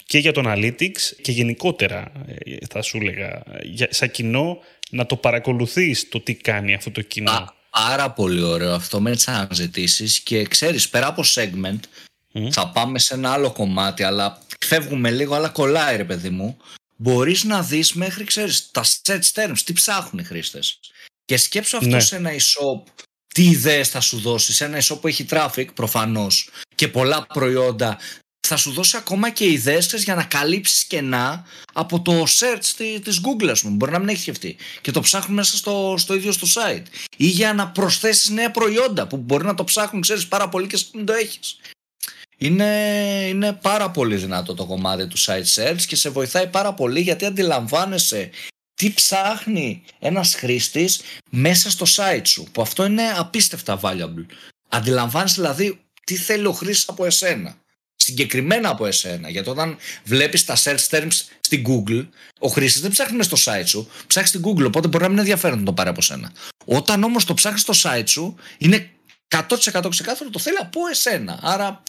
και 0.05 0.17
για 0.17 0.31
το 0.31 0.41
Analytics 0.45 1.01
και 1.21 1.31
γενικότερα, 1.31 2.12
ε, 2.45 2.55
θα 2.69 2.81
σου 2.81 2.97
έλεγα, 2.97 3.43
για, 3.63 3.88
σαν 3.89 4.12
κοινό, 4.12 4.59
να 4.89 5.05
το 5.05 5.15
παρακολουθείς 5.15 6.09
το 6.09 6.19
τι 6.19 6.33
κάνει 6.33 6.73
αυτό 6.73 6.91
το 6.91 7.01
κοινό. 7.01 7.53
Πάρα 7.69 8.12
πολύ 8.12 8.41
ωραίο 8.41 8.73
αυτό 8.73 9.01
με 9.01 9.15
τις 9.15 9.27
αναζητήσεις 9.27 10.19
και 10.19 10.45
ξέρεις, 10.45 10.89
πέρα 10.89 11.08
από 11.08 11.23
segment, 11.36 11.79
θα 12.51 12.67
πάμε 12.67 12.99
σε 12.99 13.13
ένα 13.13 13.32
άλλο 13.32 13.51
κομμάτι, 13.51 14.03
αλλά 14.03 14.41
φεύγουμε 14.65 15.12
λίγο, 15.12 15.36
αλλά 15.36 15.49
κολλάει 15.49 15.97
ρε 15.97 16.03
παιδί 16.03 16.29
μου. 16.29 16.58
Μπορείς 16.95 17.43
να 17.43 17.62
δεις 17.62 17.93
μέχρι, 17.93 18.23
ξέρεις, 18.23 18.71
τα 18.71 18.84
set 18.84 19.19
terms, 19.34 19.60
τι 19.65 19.73
ψάχνουν 19.73 20.23
οι 20.23 20.23
χρήστες. 20.23 20.79
Και 21.25 21.38
σκέψου 21.38 21.77
αυτό 21.77 21.89
ναι. 21.89 21.99
σε 21.99 22.15
ένα 22.15 22.32
e-shop 22.32 22.91
τι 23.34 23.43
ιδέες 23.43 23.89
θα 23.89 23.99
σου 23.99 24.19
δώσει 24.19 24.53
σε 24.53 24.65
ένα 24.65 24.82
e-shop 24.82 24.97
που 25.01 25.08
έχει 25.08 25.25
traffic 25.29 25.65
προφανώς 25.73 26.49
και 26.75 26.88
πολλά 26.88 27.25
προϊόντα 27.34 27.97
θα 28.49 28.57
σου 28.57 28.71
δώσει 28.71 28.97
ακόμα 28.97 29.29
και 29.29 29.45
ιδέες 29.45 30.03
για 30.03 30.15
να 30.15 30.23
καλύψεις 30.23 30.83
κενά 30.83 31.45
από 31.73 32.01
το 32.01 32.23
search 32.23 32.99
της 33.03 33.21
Google 33.23 33.47
ας 33.49 33.62
πούμε. 33.62 33.75
Μπορεί 33.75 33.91
να 33.91 33.99
μην 33.99 34.09
έχεις 34.09 34.21
σκεφτεί. 34.21 34.55
Και 34.81 34.91
το 34.91 35.01
ψάχνουν 35.01 35.35
μέσα 35.35 35.57
στο, 35.57 35.95
στο 35.97 36.13
ίδιο 36.13 36.31
στο 36.31 36.47
site. 36.53 36.83
Ή 37.17 37.25
για 37.25 37.53
να 37.53 37.67
προσθέσεις 37.67 38.29
νέα 38.29 38.51
προϊόντα 38.51 39.07
που 39.07 39.17
μπορεί 39.17 39.45
να 39.45 39.55
το 39.55 39.63
ψάχνουν 39.63 40.01
ξέρεις 40.01 40.27
πάρα 40.27 40.49
πολύ 40.49 40.67
και 40.67 40.79
δεν 40.91 41.05
το 41.05 41.13
έχεις. 41.13 41.57
Είναι, 42.38 42.65
είναι 43.27 43.53
πάρα 43.53 43.91
πολύ 43.91 44.15
δυνατό 44.15 44.53
το 44.53 44.65
κομμάτι 44.65 45.07
του 45.07 45.19
site 45.19 45.53
search 45.55 45.81
και 45.88 45.95
σε 45.95 46.09
βοηθάει 46.09 46.47
πάρα 46.47 46.73
πολύ 46.73 47.01
γιατί 47.01 47.25
αντιλαμβάνεσαι 47.25 48.29
τι 48.73 48.91
ψάχνει 48.93 49.83
ένας 49.99 50.35
χρήστης 50.35 51.01
μέσα 51.29 51.69
στο 51.69 51.85
site 51.95 52.27
σου 52.27 52.47
που 52.51 52.62
αυτό 52.62 52.85
είναι 52.85 53.03
απίστευτα 53.17 53.79
valuable. 53.83 54.25
Αντιλαμβάνεσαι 54.69 55.41
δηλαδή 55.41 55.79
τι 56.03 56.15
θέλει 56.15 56.45
ο 56.45 56.51
χρήστης 56.51 56.89
από 56.89 57.05
εσένα 57.05 57.57
συγκεκριμένα 58.09 58.69
από 58.69 58.85
εσένα. 58.85 59.29
Γιατί 59.29 59.49
όταν 59.49 59.77
βλέπεις 60.03 60.45
τα 60.45 60.55
search 60.63 60.87
terms 60.89 61.21
στην 61.39 61.65
Google, 61.67 62.07
ο 62.39 62.47
χρήστης 62.47 62.81
δεν 62.81 62.91
ψάχνει 62.91 63.23
στο 63.23 63.37
site 63.43 63.65
σου, 63.65 63.89
ψάχνει 64.07 64.27
στην 64.27 64.41
Google. 64.45 64.65
Οπότε 64.65 64.87
μπορεί 64.87 65.03
να 65.03 65.09
μην 65.09 65.17
είναι 65.17 65.21
ενδιαφέρον 65.21 65.59
να 65.59 65.65
το 65.65 65.73
πάρει 65.73 65.89
από 65.89 66.01
σένα. 66.01 66.31
Όταν 66.65 67.03
όμως 67.03 67.25
το 67.25 67.33
ψάχνεις 67.33 67.61
στο 67.61 67.73
site 67.83 68.07
σου, 68.07 68.35
είναι 68.57 68.89
100% 69.27 69.87
ξεκάθαρο 69.89 70.29
το 70.29 70.39
θέλει 70.39 70.57
από 70.59 70.79
εσένα. 70.91 71.39
Άρα 71.41 71.83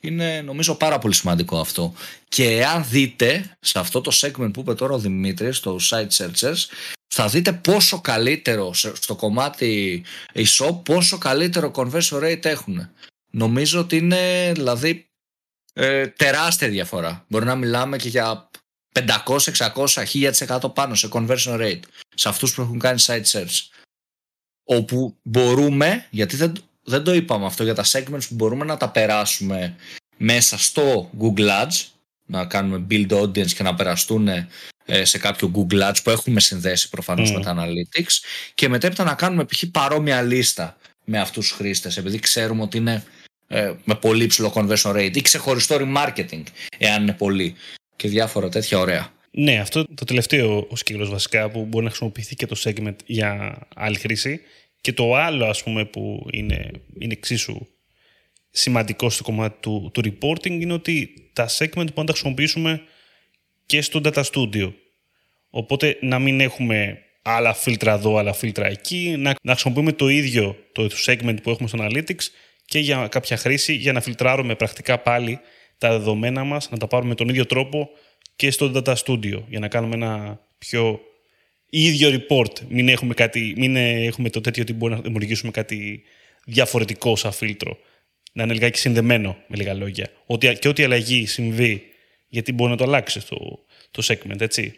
είναι 0.00 0.40
νομίζω 0.40 0.74
πάρα 0.74 0.98
πολύ 0.98 1.14
σημαντικό 1.14 1.58
αυτό. 1.58 1.94
Και 2.28 2.64
αν 2.64 2.86
δείτε 2.88 3.56
σε 3.60 3.78
αυτό 3.78 4.00
το 4.00 4.10
segment 4.20 4.52
που 4.52 4.60
είπε 4.60 4.74
τώρα 4.74 4.94
ο 4.94 4.98
Δημήτρης, 4.98 5.60
το 5.60 5.78
site 5.90 6.08
searchers, 6.16 6.66
θα 7.14 7.28
δείτε 7.28 7.52
πόσο 7.52 8.00
καλύτερο 8.00 8.74
στο 8.74 9.14
κομμάτι 9.16 10.02
e-shop, 10.34 10.80
πόσο 10.82 11.18
καλύτερο 11.18 11.70
conversion 11.74 12.22
rate 12.22 12.44
έχουν. 12.44 12.88
Νομίζω 13.30 13.80
ότι 13.80 13.96
είναι 13.96 14.52
δηλαδή 14.54 15.06
ε, 15.74 16.06
τεράστια 16.06 16.68
διαφορά. 16.68 17.24
Μπορεί 17.28 17.44
να 17.44 17.54
μιλάμε 17.54 17.96
και 17.96 18.08
για 18.08 18.50
500, 18.92 19.38
600, 19.74 20.32
1000% 20.48 20.74
πάνω 20.74 20.94
σε 20.94 21.08
conversion 21.12 21.58
rate 21.60 21.80
σε 22.14 22.28
αυτούς 22.28 22.54
που 22.54 22.60
έχουν 22.60 22.78
κάνει 22.78 23.02
site 23.06 23.24
search. 23.24 23.68
Όπου 24.64 25.16
μπορούμε, 25.22 26.06
γιατί 26.10 26.36
δεν, 26.36 26.52
δεν 26.82 27.04
το 27.04 27.14
είπαμε 27.14 27.46
αυτό 27.46 27.62
για 27.62 27.74
τα 27.74 27.84
segments 27.86 28.26
που 28.28 28.34
μπορούμε 28.34 28.64
να 28.64 28.76
τα 28.76 28.88
περάσουμε 28.88 29.76
μέσα 30.16 30.58
στο 30.58 31.10
Google 31.20 31.48
Ads, 31.48 31.84
να 32.26 32.46
κάνουμε 32.46 32.86
build 32.90 33.22
audience 33.22 33.52
και 33.52 33.62
να 33.62 33.74
περαστούν 33.74 34.28
ε, 34.28 35.04
σε 35.04 35.18
κάποιο 35.18 35.50
Google 35.54 35.90
Ads 35.90 36.02
που 36.02 36.10
έχουμε 36.10 36.40
συνδέσει 36.40 36.88
προφανώς 36.88 37.30
mm. 37.30 37.34
με 37.34 37.42
τα 37.42 37.54
analytics 37.58 38.12
και 38.54 38.68
μετέπειτα 38.68 39.04
να 39.04 39.14
κάνουμε 39.14 39.44
π.χ. 39.44 39.64
παρόμοια 39.72 40.22
λίστα 40.22 40.76
με 41.04 41.20
αυτούς 41.20 41.48
τους 41.48 41.56
χρήστες 41.56 41.96
επειδή 41.96 42.18
ξέρουμε 42.18 42.62
ότι 42.62 42.76
είναι 42.76 43.04
ε, 43.54 43.72
με 43.84 43.94
πολύ 43.94 44.26
ψηλό 44.26 44.52
conversion 44.54 44.92
rate 44.92 45.16
ή 45.16 45.20
ξεχωριστό 45.20 45.76
remarketing, 45.80 46.42
εάν 46.78 47.02
είναι 47.02 47.12
πολύ 47.12 47.54
και 47.96 48.08
διάφορα 48.08 48.48
τέτοια 48.48 48.78
ωραία. 48.78 49.12
Ναι, 49.30 49.58
αυτό 49.58 49.84
το 49.94 50.04
τελευταίο 50.04 50.66
ο 50.70 50.76
σκύλος 50.76 51.10
βασικά 51.10 51.50
που 51.50 51.64
μπορεί 51.64 51.84
να 51.84 51.90
χρησιμοποιηθεί 51.90 52.34
και 52.34 52.46
το 52.46 52.56
segment 52.64 52.96
για 53.06 53.58
άλλη 53.74 53.96
χρήση 53.96 54.40
και 54.80 54.92
το 54.92 55.14
άλλο 55.14 55.46
ας 55.46 55.62
πούμε 55.62 55.84
που 55.84 56.26
είναι, 56.32 56.70
είναι 56.98 57.12
εξίσου 57.12 57.66
σημαντικό 58.50 59.10
στο 59.10 59.22
κομμάτι 59.22 59.56
του, 59.60 59.90
του 59.94 60.02
reporting 60.04 60.50
είναι 60.60 60.72
ότι 60.72 61.14
τα 61.32 61.48
segment 61.48 61.74
μπορούμε 61.74 61.92
να 61.94 62.04
τα 62.04 62.12
χρησιμοποιήσουμε 62.12 62.82
και 63.66 63.82
στο 63.82 64.00
Data 64.04 64.22
Studio. 64.32 64.72
Οπότε 65.50 65.98
να 66.00 66.18
μην 66.18 66.40
έχουμε 66.40 66.98
άλλα 67.22 67.54
φίλτρα 67.54 67.92
εδώ, 67.92 68.16
άλλα 68.16 68.32
φίλτρα 68.32 68.66
εκεί, 68.66 69.14
να, 69.18 69.34
να 69.42 69.52
χρησιμοποιούμε 69.52 69.92
το 69.92 70.08
ίδιο 70.08 70.56
το 70.72 70.88
segment 71.06 71.36
που 71.42 71.50
έχουμε 71.50 71.68
στο 71.68 71.78
Analytics 71.80 72.28
και 72.66 72.78
για 72.78 73.08
κάποια 73.08 73.36
χρήση 73.36 73.72
για 73.74 73.92
να 73.92 74.00
φιλτράρουμε 74.00 74.54
πρακτικά 74.54 74.98
πάλι 74.98 75.40
τα 75.78 75.90
δεδομένα 75.90 76.44
μας, 76.44 76.70
να 76.70 76.76
τα 76.76 76.86
πάρουμε 76.86 77.14
τον 77.14 77.28
ίδιο 77.28 77.46
τρόπο 77.46 77.90
και 78.36 78.50
στο 78.50 78.72
Data 78.74 78.94
Studio 78.94 79.42
για 79.48 79.58
να 79.58 79.68
κάνουμε 79.68 79.94
ένα 79.94 80.40
πιο 80.58 81.00
ίδιο 81.70 82.10
report. 82.10 82.60
Μην 82.68 82.88
έχουμε, 82.88 83.14
κάτι, 83.14 83.54
μην 83.56 83.76
έχουμε 83.76 84.30
το 84.30 84.40
τέτοιο 84.40 84.62
ότι 84.62 84.72
μπορούμε 84.72 84.98
να 84.98 85.04
δημιουργήσουμε 85.04 85.50
κάτι 85.50 86.02
διαφορετικό 86.44 87.16
σαν 87.16 87.32
φίλτρο. 87.32 87.78
Να 88.32 88.42
είναι 88.42 88.52
λιγάκι 88.52 88.78
συνδεμένο, 88.78 89.36
με 89.46 89.56
λίγα 89.56 89.74
λόγια. 89.74 90.10
Ότι, 90.26 90.56
και 90.58 90.68
ό,τι 90.68 90.82
αλλαγή 90.82 91.26
συμβεί, 91.26 91.82
γιατί 92.28 92.52
μπορεί 92.52 92.70
να 92.70 92.76
το 92.76 92.84
αλλάξει 92.84 93.26
το, 93.28 93.64
το 93.90 94.02
segment, 94.06 94.40
έτσι. 94.40 94.74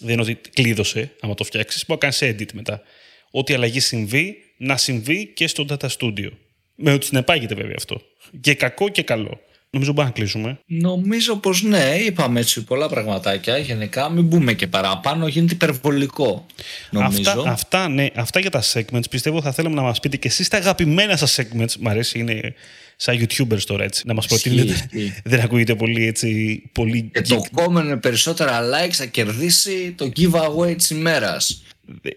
Δεν 0.00 0.12
είναι 0.12 0.22
ότι 0.22 0.34
κλείδωσε, 0.34 1.10
άμα 1.20 1.34
το 1.34 1.44
φτιάξεις, 1.44 1.84
μπορεί 1.86 2.00
να 2.02 2.10
κάνεις 2.10 2.36
edit 2.36 2.52
μετά. 2.52 2.82
Ό,τι 3.30 3.54
αλλαγή 3.54 3.80
συμβεί, 3.80 4.36
να 4.56 4.76
συμβεί 4.76 5.26
και 5.26 5.46
στο 5.46 5.66
Data 5.68 5.88
Studio. 5.98 6.30
Με 6.74 6.92
ότι 6.92 7.06
συνεπάγεται 7.06 7.54
βέβαια 7.54 7.74
αυτό. 7.76 8.00
Και 8.40 8.54
κακό 8.54 8.88
και 8.88 9.02
καλό. 9.02 9.40
Νομίζω 9.74 9.92
μπορούμε 9.92 10.12
να 10.14 10.20
κλείσουμε. 10.20 10.58
Νομίζω 10.66 11.36
πως 11.36 11.62
ναι, 11.62 11.96
είπαμε 12.06 12.40
έτσι 12.40 12.64
πολλά 12.64 12.88
πραγματάκια. 12.88 13.58
Γενικά, 13.58 14.10
μην 14.10 14.24
μπούμε 14.24 14.52
και 14.52 14.66
παραπάνω, 14.66 15.26
γίνεται 15.26 15.54
υπερβολικό. 15.54 16.46
Νομίζω. 16.90 17.30
Αυτά, 17.30 17.50
αυτά, 17.50 17.88
ναι, 17.88 18.06
αυτά 18.14 18.40
για 18.40 18.50
τα 18.50 18.62
segments 18.72 19.10
πιστεύω 19.10 19.42
θα 19.42 19.52
θέλαμε 19.52 19.74
να 19.74 19.82
μας 19.82 20.00
πείτε 20.00 20.16
και 20.16 20.28
εσείς 20.28 20.48
τα 20.48 20.56
αγαπημένα 20.56 21.16
σας 21.16 21.38
segments. 21.40 21.76
Μ' 21.80 21.88
αρέσει, 21.88 22.18
είναι 22.18 22.54
σαν 22.96 23.18
YouTubers 23.20 23.62
τώρα 23.62 23.84
έτσι. 23.84 24.02
Να 24.06 24.14
μας 24.14 24.26
προτείνετε. 24.26 24.88
Δεν 25.24 25.40
ακούγεται 25.40 25.74
πολύ 25.74 26.06
έτσι. 26.06 26.62
Πολύ... 26.72 27.10
Και 27.12 27.20
το 27.20 27.44
κόμμα 27.52 27.98
περισσότερα 28.02 28.60
likes 28.60 28.92
θα 28.92 29.04
κερδίσει 29.04 29.94
το 29.96 30.10
giveaway 30.16 30.74
της 30.76 30.90
ημέρας. 30.90 31.62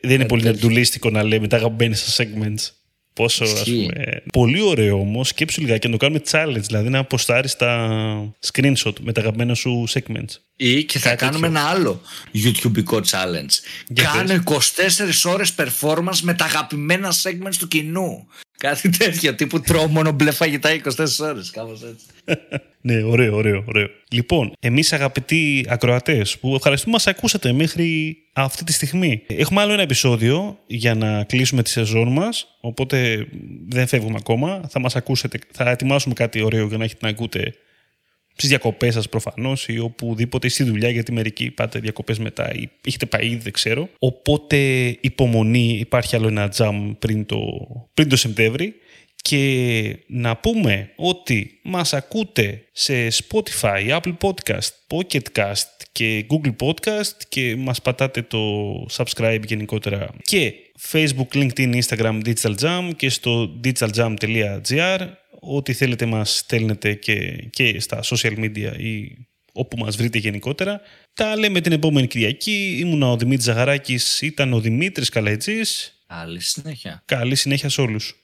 Δεν 0.01 0.11
είναι 0.11 0.25
πολύ 0.25 0.43
νερντουλίστικο 0.43 1.09
να 1.09 1.23
λέμε 1.23 1.47
τα 1.47 1.55
αγαπημένα 1.55 1.95
σας 1.95 2.19
segments. 2.19 2.71
Πόσο, 3.17 3.43
ας 3.43 3.63
πούμε. 3.63 4.23
Πολύ 4.31 4.61
ωραίο 4.61 4.99
όμως. 4.99 5.27
Σκέψου 5.27 5.61
λιγάκι 5.61 5.87
να 5.87 5.91
το 5.91 5.97
κάνουμε 5.97 6.21
challenge, 6.31 6.65
δηλαδή 6.65 6.89
να 6.89 6.99
αποστάρεις 6.99 7.55
τα 7.55 8.33
screenshot 8.51 8.93
με 8.99 9.11
τα 9.11 9.21
αγαπημένα 9.21 9.53
σου 9.53 9.83
segments. 9.93 10.41
Ή 10.55 10.83
και 10.83 10.99
θα 10.99 11.15
κάνουμε 11.15 11.47
ένα 11.47 11.61
άλλο 11.61 12.01
YouTubeικό 12.33 12.95
challenge. 12.95 13.53
Για 13.87 14.11
Κάνε 14.13 14.43
24 14.45 14.55
ώρες 15.25 15.53
performance 15.57 16.19
με 16.21 16.33
τα 16.33 16.45
αγαπημένα 16.45 17.13
segments 17.23 17.55
του 17.59 17.67
κοινού. 17.67 18.27
Κάτι 18.57 18.89
τέτοιο 18.89 19.35
τύπου 19.35 19.59
τρώω 19.59 19.87
μόνο 19.87 20.11
μπλε 20.11 20.31
φαγητά 20.31 20.69
24 20.83 21.05
ώρες. 21.19 21.49
Κάπως 21.49 21.81
έτσι. 21.83 22.05
ναι, 22.81 23.03
ωραίο, 23.03 23.35
ωραίο, 23.35 23.63
ωραίο. 23.67 23.87
Λοιπόν, 24.11 24.53
εμείς 24.59 24.93
αγαπητοί 24.93 25.65
ακροατές, 25.69 26.37
που 26.37 26.55
ευχαριστούμε 26.55 26.93
μας 26.93 27.07
ακούσατε 27.07 27.51
μέχρι 27.51 28.17
αυτή 28.33 28.63
τη 28.63 28.73
στιγμή. 28.73 29.23
Έχουμε 29.27 29.61
άλλο 29.61 29.73
ένα 29.73 29.81
επεισόδιο 29.81 30.59
για 30.67 30.95
να 30.95 31.23
κλείσουμε 31.23 31.63
τη 31.63 31.69
σεζόν 31.69 32.11
μας. 32.11 32.57
Οπότε 32.61 33.27
δεν 33.67 33.87
φεύγουμε 33.87 34.17
ακόμα. 34.19 34.61
Θα 34.69 34.79
μας 34.79 34.95
ακούσετε, 34.95 35.39
θα 35.51 35.69
ετοιμάσουμε 35.69 36.13
κάτι 36.13 36.41
ωραίο 36.41 36.67
για 36.67 36.77
να 36.77 36.83
έχετε 36.83 36.99
να 37.05 37.09
ακούτε 37.09 37.53
στις 38.37 38.49
διακοπές 38.49 38.93
σας 38.93 39.09
προφανώς 39.09 39.67
ή 39.67 39.79
οπουδήποτε 39.79 40.47
στη 40.47 40.63
δουλειά, 40.63 40.89
γιατί 40.89 41.11
μερικοί 41.11 41.51
πάτε 41.51 41.79
διακοπές 41.79 42.19
μετά 42.19 42.53
ή 42.53 42.69
έχετε 42.87 43.05
πάει 43.05 43.25
ήδη, 43.25 43.37
δεν 43.37 43.53
ξέρω. 43.53 43.89
Οπότε 43.99 44.57
υπομονή, 45.01 45.77
υπάρχει 45.79 46.15
άλλο 46.15 46.27
ένα 46.27 46.53
jam 46.57 46.95
πριν 46.99 47.25
το, 47.25 47.37
πριν 47.93 48.09
το 48.09 48.15
Σεπτέμβρη. 48.15 48.75
Και 49.21 49.95
να 50.07 50.37
πούμε 50.37 50.91
ότι 50.95 51.59
μας 51.63 51.93
ακούτε 51.93 52.63
σε 52.71 53.07
Spotify, 53.07 53.99
Apple 53.99 54.17
Podcast, 54.21 54.69
Pocket 54.87 55.21
Cast 55.35 55.77
και 55.91 56.25
Google 56.29 56.55
Podcast 56.67 57.15
και 57.29 57.55
μας 57.55 57.81
πατάτε 57.81 58.21
το 58.21 58.39
subscribe 58.91 59.41
γενικότερα 59.45 60.09
και 60.21 60.53
Facebook, 60.91 61.27
LinkedIn, 61.33 61.79
Instagram, 61.81 62.21
Digital 62.25 62.55
Jam 62.61 62.89
και 62.95 63.09
στο 63.09 63.59
digitaljam.gr 63.63 64.99
ό,τι 65.55 65.73
θέλετε 65.73 66.05
μας 66.05 66.37
στέλνετε 66.37 66.93
και, 66.93 67.47
και 67.49 67.79
στα 67.79 68.03
social 68.03 68.39
media 68.39 68.79
ή 68.79 69.17
όπου 69.53 69.77
μας 69.77 69.95
βρείτε 69.95 70.17
γενικότερα. 70.17 70.81
Τα 71.13 71.37
λέμε 71.37 71.61
την 71.61 71.71
επόμενη 71.71 72.07
Κυριακή. 72.07 72.77
Ήμουν 72.79 73.03
ο 73.03 73.17
Δημήτρης 73.17 73.45
Ζαγαράκης, 73.45 74.21
ήταν 74.21 74.53
ο 74.53 74.59
Δημήτρης 74.59 75.09
Καλέτζης. 75.09 76.01
Καλή 76.07 76.41
συνέχεια. 76.41 77.01
Καλή 77.05 77.35
συνέχεια 77.35 77.69
σε 77.69 77.81
όλους. 77.81 78.15